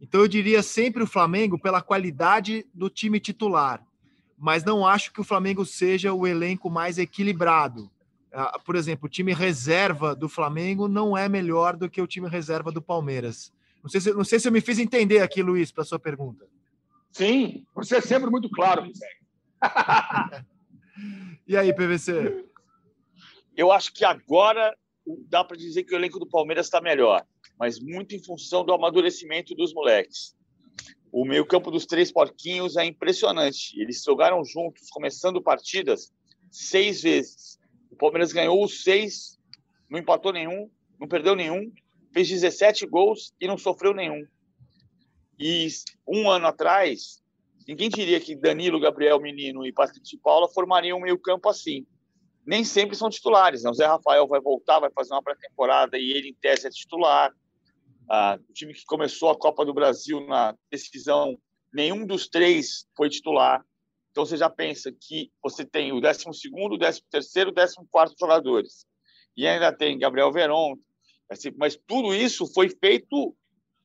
[0.01, 3.80] Então eu diria sempre o Flamengo pela qualidade do time titular,
[4.36, 7.89] mas não acho que o Flamengo seja o elenco mais equilibrado.
[8.32, 12.28] Ah, por exemplo, o time reserva do Flamengo não é melhor do que o time
[12.28, 13.53] reserva do Palmeiras.
[13.82, 16.45] Não sei se, não sei se eu me fiz entender aqui, Luiz, para sua pergunta.
[17.12, 18.91] Sim, você é sempre muito claro,
[21.47, 22.45] E aí, PVC?
[23.59, 24.75] Eu acho que agora
[25.29, 27.27] dá para dizer que o elenco do Palmeiras está melhor
[27.59, 30.37] mas muito em função do amadurecimento dos moleques.
[31.11, 33.79] O meio-campo dos três porquinhos é impressionante.
[33.81, 36.13] Eles jogaram juntos, começando partidas,
[36.51, 37.59] seis vezes.
[37.91, 39.39] O Palmeiras ganhou os seis,
[39.91, 41.73] não empatou nenhum, não perdeu nenhum,
[42.13, 44.25] fez 17 gols e não sofreu nenhum.
[45.39, 45.67] E
[46.07, 47.23] um ano atrás,
[47.67, 51.87] ninguém diria que Danilo, Gabriel Menino e Patrick de Paula formariam um meio-campo assim.
[52.49, 53.63] Nem sempre são titulares.
[53.63, 53.69] Né?
[53.69, 57.31] O Zé Rafael vai voltar, vai fazer uma pré-temporada e ele, em tese, é titular.
[58.09, 61.39] Ah, o time que começou a Copa do Brasil na decisão,
[61.71, 63.63] nenhum dos três foi titular.
[64.11, 66.33] Então você já pensa que você tem o 12 o
[66.73, 67.03] 13
[67.37, 68.87] e o 14 jogadores.
[69.37, 70.75] E ainda tem Gabriel Veron.
[71.31, 73.37] Assim, mas tudo isso foi feito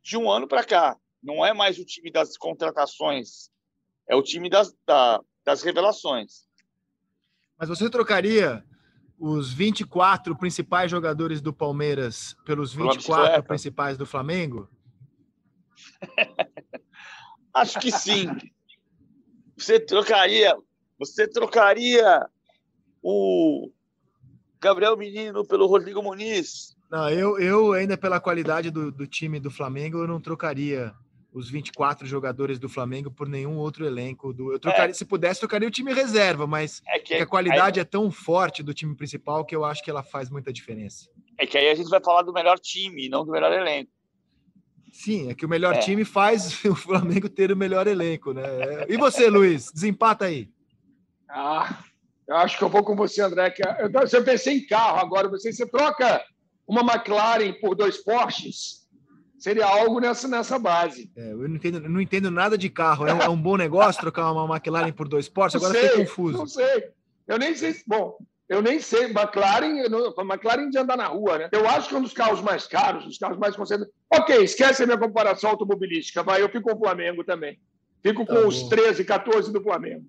[0.01, 0.97] de um ano para cá.
[1.21, 3.49] Não é mais o time das contratações,
[4.07, 6.47] é o time das, da, das revelações.
[7.63, 8.61] Mas você trocaria
[9.17, 14.69] os 24 principais jogadores do Palmeiras pelos 24 principais do Flamengo?
[17.55, 18.27] Acho que sim.
[19.55, 20.53] Você trocaria,
[20.99, 22.27] você trocaria
[23.01, 23.71] o
[24.59, 26.75] Gabriel Menino pelo Rodrigo Muniz?
[26.91, 30.93] Não, eu, eu ainda pela qualidade do, do time do Flamengo, eu não trocaria
[31.33, 34.31] os 24 jogadores do Flamengo por nenhum outro elenco.
[34.31, 34.93] Do, eu trocaria, é.
[34.93, 38.61] se pudesse, trocaria o time reserva, mas é que, a qualidade aí, é tão forte
[38.61, 41.09] do time principal que eu acho que ela faz muita diferença.
[41.37, 43.91] É que aí a gente vai falar do melhor time, não do melhor elenco.
[44.91, 45.79] Sim, é que o melhor é.
[45.79, 48.43] time faz o Flamengo ter o melhor elenco, né?
[48.87, 49.71] E você, Luiz?
[49.71, 50.47] Desempata aí.
[51.27, 51.83] Ah,
[52.27, 53.49] eu acho que eu vou com você, André.
[53.49, 55.27] Que eu, eu pensei em carro agora.
[55.29, 56.23] Você, você troca
[56.67, 58.82] uma McLaren por dois Porsches?
[59.43, 61.11] Seria algo nessa, nessa base.
[61.17, 63.05] É, eu não entendo, não entendo nada de carro.
[63.05, 65.57] É um, é um bom negócio trocar uma McLaren por dois Porsche?
[65.57, 66.37] Agora sei, fiquei confuso.
[66.37, 66.91] Não sei.
[67.27, 67.75] Eu nem sei.
[67.85, 68.17] Bom,
[68.47, 69.03] eu nem sei.
[69.07, 71.49] McLaren, não, McLaren de andar na rua, né?
[71.51, 73.93] Eu acho que é um dos carros mais caros, os carros mais concentrados.
[74.09, 76.23] Ok, esquece a minha comparação automobilística.
[76.23, 77.59] Vai, eu fico com o Flamengo também.
[78.01, 80.05] Fico com tá os 13, 14 do Flamengo.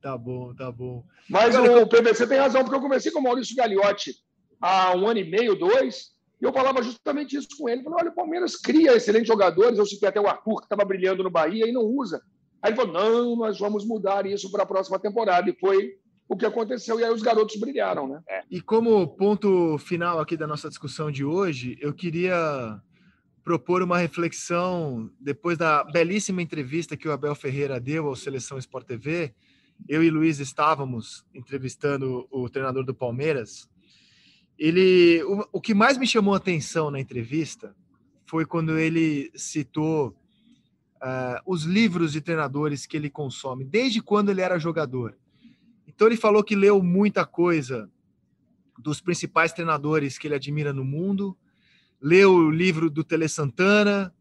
[0.00, 1.04] Tá bom, tá bom.
[1.30, 4.12] Mas Agora, o PVC tem razão, porque eu comecei com o Maurício Gagliotti
[4.60, 6.11] há um ano e meio, dois,
[6.42, 7.84] e eu falava justamente isso com ele.
[7.84, 9.78] Falei, olha, o Palmeiras cria excelentes jogadores.
[9.78, 12.20] Eu citei até o Arthur, que estava brilhando no Bahia e não usa.
[12.60, 15.48] Aí ele falou, não, nós vamos mudar isso para a próxima temporada.
[15.48, 15.92] E foi
[16.28, 16.98] o que aconteceu.
[16.98, 18.20] E aí os garotos brilharam, né?
[18.28, 18.42] É.
[18.50, 22.76] E como ponto final aqui da nossa discussão de hoje, eu queria
[23.44, 28.88] propor uma reflexão depois da belíssima entrevista que o Abel Ferreira deu ao Seleção Sport
[28.88, 29.32] TV.
[29.88, 33.70] Eu e Luiz estávamos entrevistando o treinador do Palmeiras
[34.58, 37.74] ele, o, o que mais me chamou a atenção na entrevista
[38.26, 40.16] foi quando ele citou
[41.02, 45.16] uh, os livros de treinadores que ele consome, desde quando ele era jogador.
[45.86, 47.90] Então ele falou que leu muita coisa
[48.78, 51.36] dos principais treinadores que ele admira no mundo,
[52.00, 54.14] leu o livro do Tele Santana,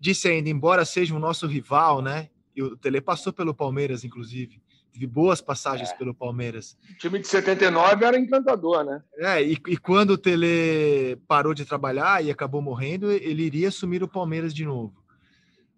[0.00, 2.30] disse ainda, embora seja o nosso rival, né?
[2.54, 4.60] E o Tele passou pelo Palmeiras, inclusive
[4.94, 5.96] teve boas passagens é.
[5.96, 6.78] pelo Palmeiras.
[6.88, 9.02] O time de 79 era encantador, né?
[9.16, 14.04] É, e, e, quando o Tele parou de trabalhar e acabou morrendo, ele iria assumir
[14.04, 14.94] o Palmeiras de novo.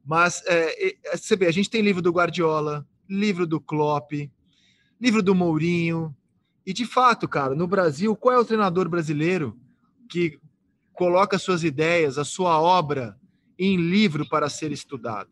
[0.04, 4.12] Mas é, é, você vê, a gente tem livro do Guardiola, livro do Klopp,
[5.00, 6.14] livro do Mourinho.
[6.66, 9.58] E de fato, cara, no Brasil, qual é o treinador brasileiro
[10.10, 10.38] que
[10.92, 13.16] coloca suas ideias, a sua obra
[13.58, 15.30] em livro para ser estudado?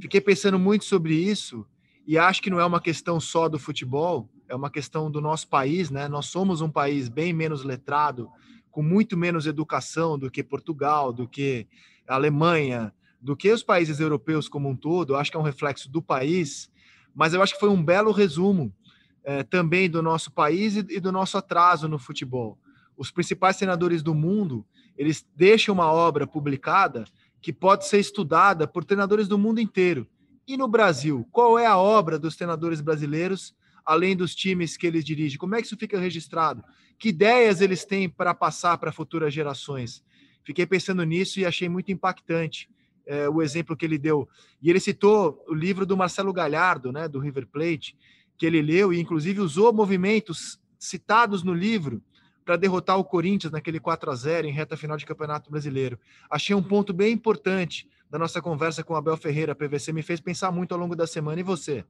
[0.00, 1.66] Fiquei pensando muito sobre isso
[2.06, 5.46] e acho que não é uma questão só do futebol, é uma questão do nosso
[5.46, 6.08] país, né?
[6.08, 8.28] Nós somos um país bem menos letrado,
[8.70, 11.68] com muito menos educação do que Portugal, do que
[12.08, 15.12] Alemanha, do que os países europeus como um todo.
[15.12, 16.70] Eu acho que é um reflexo do país,
[17.14, 18.74] mas eu acho que foi um belo resumo
[19.22, 22.58] é, também do nosso país e, e do nosso atraso no futebol.
[22.96, 27.04] Os principais treinadores do mundo, eles deixam uma obra publicada
[27.40, 30.06] que pode ser estudada por treinadores do mundo inteiro.
[30.46, 35.04] E no Brasil, qual é a obra dos treinadores brasileiros, além dos times que eles
[35.04, 35.38] dirigem?
[35.38, 36.62] Como é que isso fica registrado?
[36.98, 40.04] Que ideias eles têm para passar para futuras gerações?
[40.44, 42.68] Fiquei pensando nisso e achei muito impactante
[43.06, 44.28] é, o exemplo que ele deu.
[44.60, 47.96] E ele citou o livro do Marcelo Galhardo, né, do River Plate,
[48.36, 52.02] que ele leu e inclusive usou movimentos citados no livro
[52.44, 55.98] para derrotar o Corinthians naquele 4 a 0 em reta final de Campeonato Brasileiro.
[56.28, 60.50] Achei um ponto bem importante da nossa conversa com Abel Ferreira, PVC, me fez pensar
[60.50, 61.40] muito ao longo da semana.
[61.40, 61.84] E você?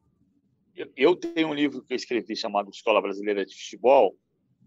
[0.96, 4.16] Eu tenho um livro que eu escrevi chamado Escola Brasileira de Futebol,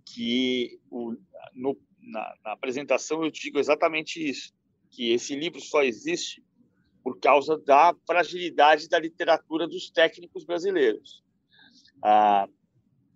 [0.06, 1.16] que o,
[1.54, 4.52] no, na, na apresentação eu digo exatamente isso,
[4.90, 6.44] que esse livro só existe
[7.04, 11.24] por causa da fragilidade da literatura dos técnicos brasileiros.
[12.02, 12.48] Ah,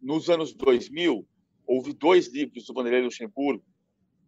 [0.02, 1.28] nos anos 2000,
[1.68, 3.64] houve dois livros do Vanderlei Luxemburgo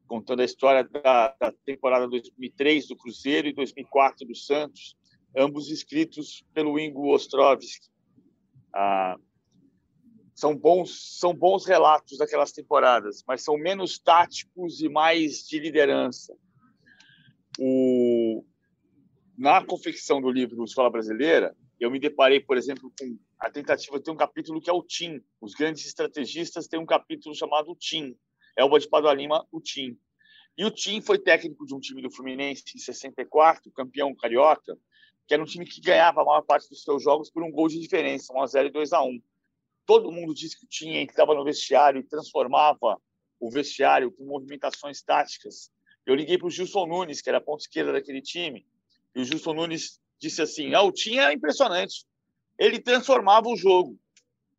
[0.06, 4.98] contando a história da, da, temporada 2003 do Cruzeiro e 2004 do Santos,
[5.38, 7.88] ambos escritos pelo Ingo Ostrovsky.
[8.74, 9.18] Ah,
[10.34, 16.36] são bons são bons relatos daquelas temporadas, mas são menos táticos e mais de liderança.
[17.60, 18.44] O,
[19.38, 24.12] na confecção do livro Escola Brasileira, eu me deparei, por exemplo, com a tentativa ter
[24.12, 25.24] um capítulo que é o TIM.
[25.40, 28.16] Os grandes estrategistas têm um capítulo chamado TIM.
[28.58, 29.98] Elba de Padua Lima, o TIM.
[30.58, 34.78] E o TIM foi técnico de um time do Fluminense em 64, campeão carioca,
[35.26, 37.70] que era um time que ganhava a maior parte dos seus jogos por um gol
[37.70, 39.22] de diferença, 1 a 0 e 2 a 1.
[39.86, 43.02] Todo mundo disse que o TIM entrava no vestiário e transformava
[43.40, 45.72] o vestiário com movimentações táticas.
[46.06, 48.68] Eu liguei para o Gilson Nunes, que era a ponta esquerda daquele time,
[49.16, 52.09] e o Gilson Nunes disse assim: ah, o TIM era impressionante
[52.60, 53.98] ele transformava o jogo.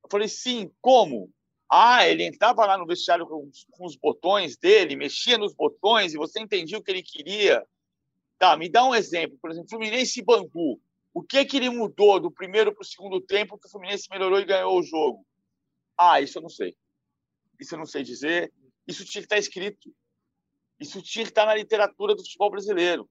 [0.02, 1.30] Eu falei, sim, como?
[1.70, 6.16] Ah, ele entrava lá no vestiário com, com, os botões dele, mexia nos botões e
[6.16, 7.64] você entendia o que ele queria.
[8.38, 9.38] Tá, me dá um exemplo.
[9.40, 10.80] Por exemplo, Fluminense e Bangu.
[11.12, 14.40] O que que ele mudou do primeiro para o segundo tempo que o Fluminense melhorou
[14.40, 15.24] e ganhou o jogo?
[15.98, 16.74] Ah, isso eu não sei.
[17.60, 18.52] Isso eu não sei dizer.
[18.86, 19.94] Isso tinha que estar escrito.
[20.80, 23.08] Isso tinha que estar na literatura do futebol brasileiro.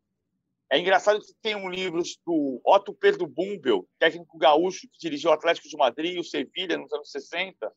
[0.72, 5.34] É engraçado que tem um livro do Otto Pedro Bumbel, técnico gaúcho que dirigiu o
[5.34, 7.72] Atlético de Madrid e o Sevilha nos anos 60,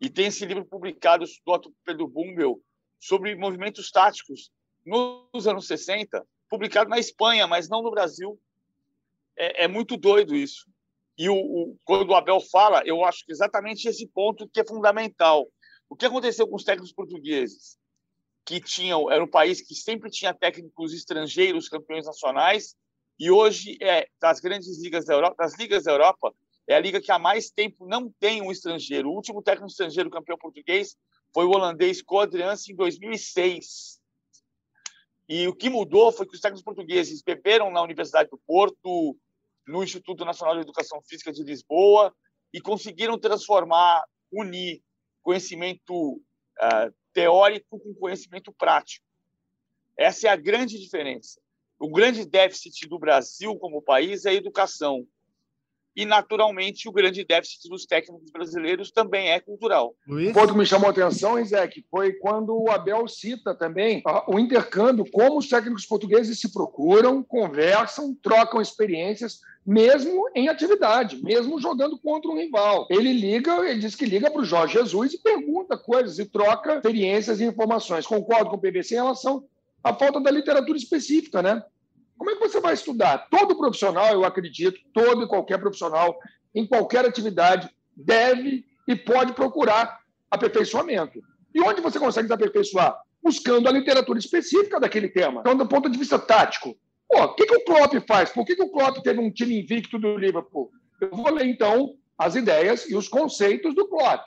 [0.00, 2.60] e tem esse livro publicado do Otto Pedro Bumbel
[3.00, 4.50] sobre movimentos táticos
[4.84, 8.38] nos anos 60, publicado na Espanha, mas não no Brasil.
[9.36, 10.66] É, é muito doido isso.
[11.16, 14.66] E o, o, quando o Abel fala, eu acho que exatamente esse ponto que é
[14.66, 15.48] fundamental.
[15.88, 17.78] O que aconteceu com os técnicos portugueses?
[18.48, 22.74] Que tinham era um país que sempre tinha técnicos estrangeiros campeões nacionais
[23.20, 26.34] e hoje é das grandes ligas da Europa, das ligas da Europa
[26.66, 29.10] é a liga que há mais tempo não tem um estrangeiro.
[29.10, 30.96] O último técnico estrangeiro campeão português
[31.34, 34.00] foi o holandês Codriance em 2006.
[35.28, 39.14] E o que mudou foi que os técnicos portugueses beberam na Universidade do Porto,
[39.66, 42.14] no Instituto Nacional de Educação Física de Lisboa
[42.50, 44.82] e conseguiram transformar, unir
[45.22, 49.04] conhecimento uh, teórico com conhecimento prático.
[49.96, 51.40] Essa é a grande diferença.
[51.76, 55.04] O grande déficit do Brasil como país é a educação.
[55.96, 59.94] E, naturalmente, o grande déficit dos técnicos brasileiros também é cultural.
[60.06, 60.30] Luiz?
[60.30, 64.38] O ponto que me chamou a atenção, Isaac, foi quando o Abel cita também o
[64.38, 71.98] intercâmbio, como os técnicos portugueses se procuram, conversam, trocam experiências, mesmo em atividade, mesmo jogando
[71.98, 72.86] contra um rival.
[72.88, 76.76] Ele liga, ele diz que liga para o Jorge Jesus e pergunta coisas e troca
[76.76, 78.06] experiências e informações.
[78.06, 79.44] Concordo com o PVC em relação
[79.84, 81.62] à falta da literatura específica, né?
[82.18, 83.28] Como é que você vai estudar?
[83.30, 86.18] Todo profissional, eu acredito, todo e qualquer profissional,
[86.54, 90.00] em qualquer atividade, deve e pode procurar
[90.30, 91.20] aperfeiçoamento.
[91.54, 93.00] E onde você consegue se aperfeiçoar?
[93.22, 95.40] Buscando a literatura específica daquele tema.
[95.40, 96.76] Então, do ponto de vista tático,
[97.08, 98.30] Pô, o que, que o Klopp faz?
[98.30, 100.70] Por que, que o Klopp teve um time invicto do Liverpool?
[101.00, 104.26] Eu vou ler, então, as ideias e os conceitos do Klopp.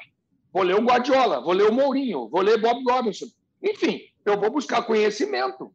[0.52, 3.28] Vou ler o Guardiola, vou ler o Mourinho, vou ler Bob Robinson.
[3.64, 5.72] Enfim, eu vou buscar conhecimento.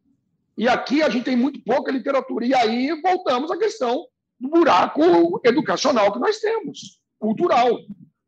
[0.57, 2.45] E aqui a gente tem muito pouca literatura.
[2.45, 4.07] E aí voltamos à questão
[4.39, 7.77] do buraco educacional que nós temos, cultural.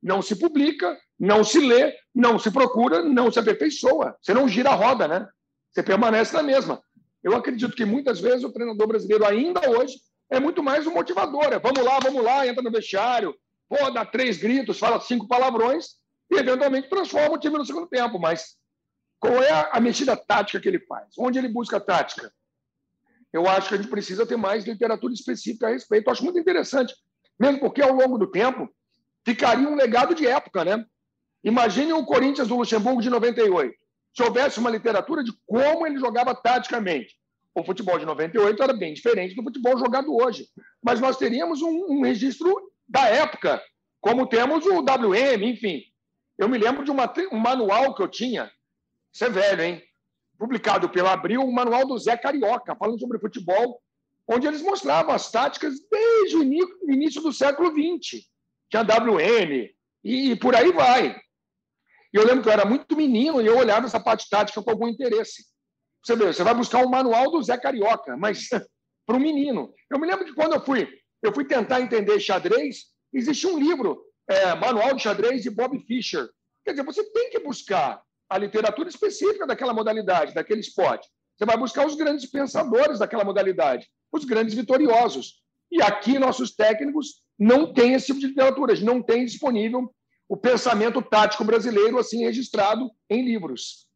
[0.02, 4.16] Não se publica, não se lê, não se procura, não se aperfeiçoa.
[4.22, 5.28] Você não gira a roda, né?
[5.72, 6.82] Você permanece na mesma.
[7.24, 9.96] Eu acredito que muitas vezes o treinador brasileiro, ainda hoje,
[10.32, 11.52] é muito mais um motivador.
[11.52, 13.36] É vamos lá, vamos lá, entra no vestiário,
[13.68, 15.98] pô, dá três gritos, fala cinco palavrões
[16.32, 18.20] e eventualmente transforma o time no segundo tempo.
[18.20, 18.56] Mas
[19.20, 21.14] qual é a mexida tática que ele faz?
[21.18, 22.32] Onde ele busca tática?
[23.32, 26.08] Eu acho que a gente precisa ter mais literatura específica a respeito.
[26.08, 26.96] Eu acho muito interessante,
[27.40, 28.68] mesmo porque ao longo do tempo
[29.26, 30.84] ficaria um legado de época, né?
[31.44, 33.76] Imagine o Corinthians do Luxemburgo de 98.
[34.16, 37.16] Se houvesse uma literatura de como ele jogava taticamente.
[37.54, 40.48] O futebol de 98 era bem diferente do futebol jogado hoje.
[40.82, 43.62] Mas nós teríamos um, um registro da época,
[44.00, 45.84] como temos o WM, enfim.
[46.38, 48.50] Eu me lembro de uma, um manual que eu tinha,
[49.14, 49.84] isso é velho, hein?
[50.38, 53.82] Publicado pelo Abril, um manual do Zé Carioca, falando sobre futebol,
[54.28, 56.44] onde eles mostravam as táticas desde o
[56.92, 58.26] início do século XX.
[58.70, 59.70] Tinha WM,
[60.04, 61.16] e, por aí vai.
[62.14, 64.70] E eu lembro que eu era muito menino e eu olhava essa parte tática com
[64.70, 65.44] algum interesse.
[66.04, 68.48] Você vê, você vai buscar um manual do Zé Carioca, mas
[69.06, 69.74] para um menino.
[69.92, 70.88] Eu me lembro que quando eu fui,
[71.22, 76.30] eu fui tentar entender xadrez, existia um livro, é, Manual de Xadrez de Bob Fischer.
[76.64, 81.08] Quer dizer, você tem que buscar a literatura específica daquela modalidade, daquele esporte.
[81.36, 85.42] Você vai buscar os grandes pensadores daquela modalidade, os grandes vitoriosos.
[85.72, 89.90] E aqui nossos técnicos não têm esse tipo de literatura, não têm disponível
[90.28, 93.88] o pensamento tático brasileiro assim registrado em livros.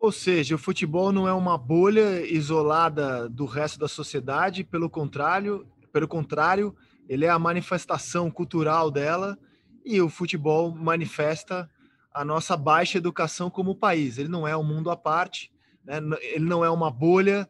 [0.00, 5.66] Ou seja, o futebol não é uma bolha isolada do resto da sociedade, pelo contrário,
[5.92, 6.74] pelo contrário,
[7.08, 9.36] ele é a manifestação cultural dela
[9.84, 11.68] e o futebol manifesta
[12.12, 14.18] a nossa baixa educação como país.
[14.18, 15.52] Ele não é um mundo à parte,
[15.84, 15.98] né?
[16.22, 17.48] ele não é uma bolha,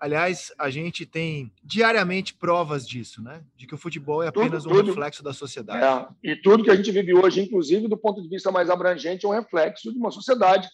[0.00, 3.44] Aliás, a gente tem diariamente provas disso, né?
[3.54, 5.84] De que o futebol é apenas tudo, um tudo, reflexo da sociedade.
[6.24, 9.26] É, e tudo que a gente vive hoje, inclusive do ponto de vista mais abrangente,
[9.26, 10.66] é um reflexo de uma sociedade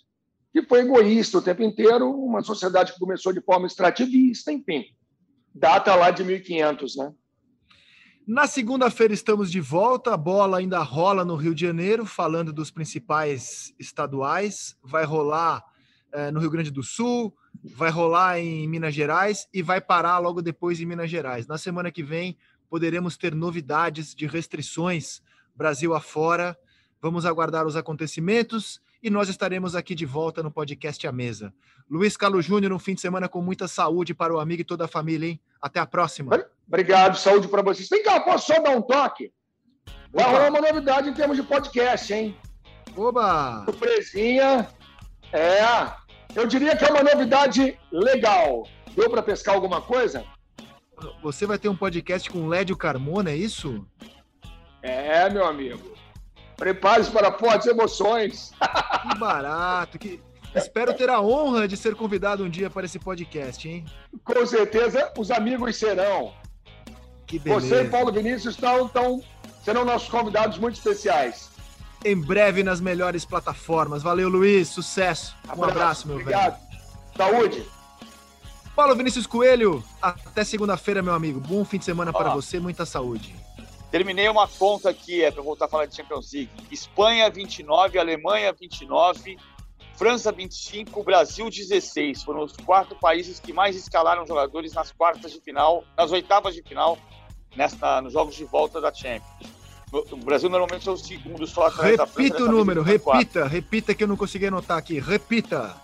[0.53, 4.84] que foi egoísta o tempo inteiro, uma sociedade que começou de forma extrativista, enfim.
[5.53, 7.12] Data lá de 1500, né?
[8.27, 12.72] Na segunda-feira estamos de volta, a bola ainda rola no Rio de Janeiro, falando dos
[12.72, 14.77] principais estaduais.
[14.83, 15.62] Vai rolar
[16.11, 20.43] é, no Rio Grande do Sul, vai rolar em Minas Gerais e vai parar logo
[20.43, 21.47] depois em Minas Gerais.
[21.47, 22.37] Na semana que vem
[22.68, 25.22] poderemos ter novidades de restrições
[25.55, 26.59] Brasil afora.
[27.01, 31.55] Vamos aguardar os acontecimentos e nós estaremos aqui de volta no podcast A Mesa.
[31.89, 34.87] Luiz Carlos Júnior, um fim de semana com muita saúde para o amigo e toda
[34.87, 35.41] a família, hein?
[35.62, 36.45] Até a próxima.
[36.67, 37.89] Obrigado, saúde para vocês.
[37.89, 39.33] Vem cá, posso só dar um toque?
[40.12, 42.37] Vai rolar uma novidade em termos de podcast, hein?
[42.97, 43.64] Oba!
[43.67, 44.69] Surpresinha.
[45.33, 45.61] É,
[46.35, 48.67] eu diria que é uma novidade legal.
[48.95, 50.25] Deu para pescar alguma coisa?
[51.23, 53.87] Você vai ter um podcast com Lédio Carmona, é isso?
[54.83, 55.95] É, meu amigo.
[56.57, 58.53] Prepare-se para fortes emoções.
[59.03, 59.99] Que barato.
[59.99, 60.21] Que...
[60.55, 63.85] Espero ter a honra de ser convidado um dia para esse podcast, hein?
[64.25, 66.33] Com certeza, os amigos serão.
[67.27, 67.66] Que beleza.
[67.66, 69.22] Você e Paulo Vinícius estão, estão,
[69.64, 71.51] serão nossos convidados muito especiais
[72.05, 74.01] em breve nas melhores plataformas.
[74.01, 74.68] Valeu, Luiz.
[74.68, 75.35] Sucesso.
[75.57, 76.57] Um abraço, meu Obrigado.
[76.57, 76.83] velho.
[77.16, 77.66] Saúde.
[78.77, 81.41] Paulo Vinícius Coelho, até segunda-feira, meu amigo.
[81.41, 83.35] Bom fim de semana para você, muita saúde.
[83.91, 86.51] Terminei uma conta aqui, é para voltar a falar de Champions League.
[86.70, 89.39] Espanha 29, Alemanha 29,
[89.95, 92.22] França 25, Brasil 16.
[92.22, 96.62] Foram os quatro países que mais escalaram jogadores nas quartas de final, nas oitavas de
[96.62, 96.99] final,
[97.57, 99.57] nesta, nos jogos de volta da Champions.
[99.92, 102.22] O Brasil normalmente é o segundo só atrás repita da França.
[102.22, 104.98] Repita o número, repita, repita que eu não consegui anotar aqui.
[104.98, 105.74] Repita.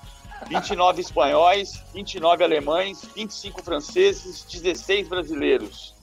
[0.48, 5.94] 29 espanhóis, 29 alemães, 25 franceses, 16 brasileiros.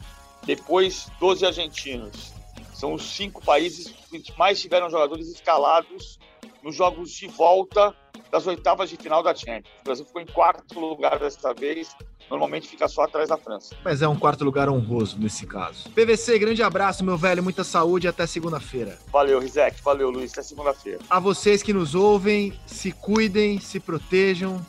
[0.46, 2.34] Depois, 12 argentinos.
[2.74, 6.18] São os cinco países que mais tiveram jogadores escalados
[6.64, 7.94] nos jogos de volta
[8.32, 9.74] das oitavas de final da Champions.
[9.82, 11.96] O Brasil ficou em quarto lugar desta vez,
[12.30, 13.76] normalmente fica só atrás da França.
[13.84, 15.90] Mas é um quarto lugar honroso nesse caso.
[15.92, 18.98] PVC, grande abraço, meu velho, muita saúde até segunda-feira.
[19.12, 21.00] Valeu, Rizek, valeu, Luiz, até segunda-feira.
[21.10, 24.64] A vocês que nos ouvem, se cuidem, se protejam.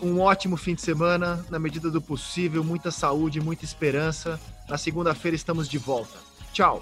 [0.00, 4.40] Um ótimo fim de semana, na medida do possível, muita saúde, muita esperança.
[4.68, 6.18] Na segunda-feira estamos de volta.
[6.52, 6.80] Tchau.